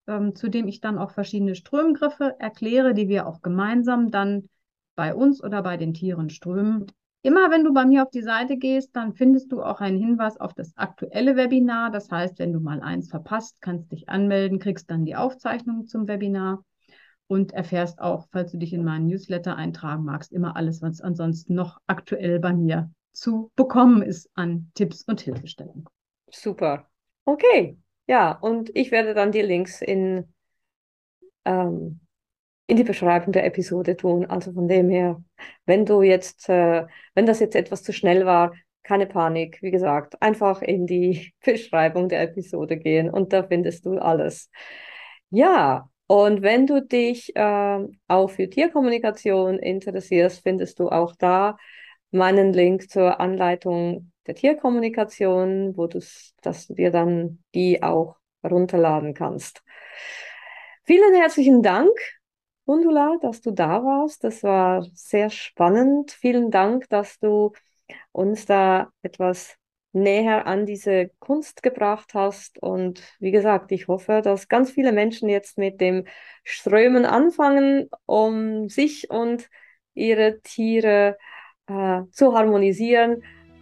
ähm, 0.10 0.36
zu 0.36 0.50
dem 0.50 0.68
ich 0.68 0.82
dann 0.82 0.98
auch 0.98 1.12
verschiedene 1.12 1.56
Strömgriffe 1.56 2.36
erkläre, 2.40 2.94
die 2.94 3.08
wir 3.08 3.28
auch 3.28 3.42
gemeinsam 3.42 4.12
dann 4.12 4.50
bei 4.96 5.16
uns 5.16 5.44
oder 5.44 5.64
bei 5.64 5.78
den 5.78 5.94
Tieren 5.94 6.30
strömen. 6.30 6.88
Immer 7.22 7.52
wenn 7.52 7.64
du 7.64 7.74
bei 7.74 7.86
mir 7.86 8.04
auf 8.04 8.10
die 8.12 8.22
Seite 8.24 8.58
gehst, 8.58 8.96
dann 8.96 9.14
findest 9.14 9.52
du 9.52 9.62
auch 9.62 9.82
einen 9.82 10.00
Hinweis 10.00 10.38
auf 10.40 10.54
das 10.54 10.76
aktuelle 10.78 11.36
Webinar. 11.36 11.92
Das 11.92 12.10
heißt, 12.12 12.40
wenn 12.40 12.54
du 12.54 12.60
mal 12.60 12.82
eins 12.82 13.10
verpasst, 13.10 13.62
kannst 13.62 13.92
dich 13.92 14.10
anmelden, 14.10 14.60
kriegst 14.60 14.90
dann 14.90 15.06
die 15.06 15.16
Aufzeichnung 15.16 15.88
zum 15.88 16.08
Webinar. 16.08 16.64
und 17.28 17.54
erfährst 17.54 18.00
auch, 18.02 18.28
falls 18.32 18.52
du 18.52 18.58
dich 18.58 18.74
in 18.74 18.84
meinen 18.84 19.08
Newsletter 19.08 19.56
eintragen 19.56 20.04
magst, 20.04 20.34
immer 20.34 20.56
alles, 20.56 20.82
was 20.82 21.02
ansonsten 21.02 21.54
noch 21.54 21.80
aktuell 21.88 22.40
bei 22.40 22.54
mir 22.54 22.92
zu 23.14 23.52
bekommen 23.56 24.02
ist 24.02 24.30
an 24.34 24.72
Tipps 24.74 25.04
und 25.04 25.22
Hilfestellungen. 25.22 25.86
Super. 26.32 26.90
Okay. 27.26 27.78
Ja, 28.10 28.32
und 28.32 28.72
ich 28.76 28.90
werde 28.90 29.14
dann 29.14 29.32
die 29.32 29.44
Links 29.44 29.82
in, 29.84 30.34
ähm, 31.46 32.00
in 32.68 32.78
die 32.78 32.84
Beschreibung 32.84 33.34
der 33.34 33.46
Episode 33.46 33.98
tun. 33.98 34.26
Also 34.26 34.52
von 34.54 34.68
dem 34.68 34.90
her, 34.90 35.24
wenn 35.68 35.86
du 35.86 36.02
jetzt, 36.02 36.50
äh, 36.50 36.88
wenn 37.14 37.28
das 37.28 37.40
jetzt 37.40 37.56
etwas 37.56 37.84
zu 37.84 37.94
schnell 37.94 38.26
war, 38.26 38.54
keine 38.84 39.06
Panik. 39.06 39.60
Wie 39.62 39.70
gesagt, 39.70 40.20
einfach 40.24 40.64
in 40.64 40.88
die 40.88 41.34
Beschreibung 41.46 42.10
der 42.10 42.24
Episode 42.24 42.78
gehen 42.78 43.12
und 43.12 43.32
da 43.32 43.44
findest 43.44 43.86
du 43.86 44.00
alles. 44.00 44.50
Ja, 45.30 45.88
und 46.08 46.42
wenn 46.42 46.66
du 46.66 46.82
dich 46.82 47.36
äh, 47.36 47.80
auch 48.08 48.30
für 48.32 48.50
Tierkommunikation 48.50 49.60
interessierst, 49.60 50.42
findest 50.42 50.80
du 50.80 50.90
auch 50.90 51.16
da 51.16 51.58
meinen 52.10 52.54
Link 52.54 52.90
zur 52.90 53.20
Anleitung 53.20 54.12
der 54.30 54.36
Tierkommunikation, 54.36 55.76
wo 55.76 55.88
du, 55.88 56.00
dass 56.44 56.68
du 56.68 56.76
dir 56.76 56.92
dann 56.92 57.44
die 57.56 57.82
auch 57.82 58.18
runterladen 58.44 59.16
kannst. 59.16 59.64
Vielen 60.84 61.16
herzlichen 61.16 61.64
Dank, 61.64 61.90
Gundula, 62.68 63.18
dass 63.24 63.42
du 63.42 63.50
da 63.50 63.84
warst. 63.84 64.24
Das 64.24 64.44
war 64.44 64.86
sehr 64.94 65.32
spannend. 65.32 66.12
Vielen 66.12 66.52
Dank, 66.52 66.88
dass 66.90 67.18
du 67.18 67.54
uns 68.12 68.46
da 68.46 68.92
etwas 69.02 69.58
näher 69.94 70.46
an 70.46 70.68
diese 70.68 71.10
Kunst 71.18 71.64
gebracht 71.64 72.14
hast. 72.14 72.62
Und 72.62 73.02
wie 73.20 73.32
gesagt, 73.32 73.72
ich 73.72 73.88
hoffe, 73.88 74.22
dass 74.24 74.48
ganz 74.48 74.70
viele 74.70 74.92
Menschen 74.92 75.28
jetzt 75.28 75.58
mit 75.58 75.82
dem 75.82 76.06
Strömen 76.44 77.06
anfangen, 77.06 77.90
um 78.06 78.70
sich 78.70 79.10
und 79.10 79.50
ihre 79.96 80.40
Tiere 80.42 81.18
äh, 81.66 82.02
zu 82.12 82.36
harmonisieren 82.36 83.24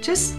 Tschüss! 0.00 0.34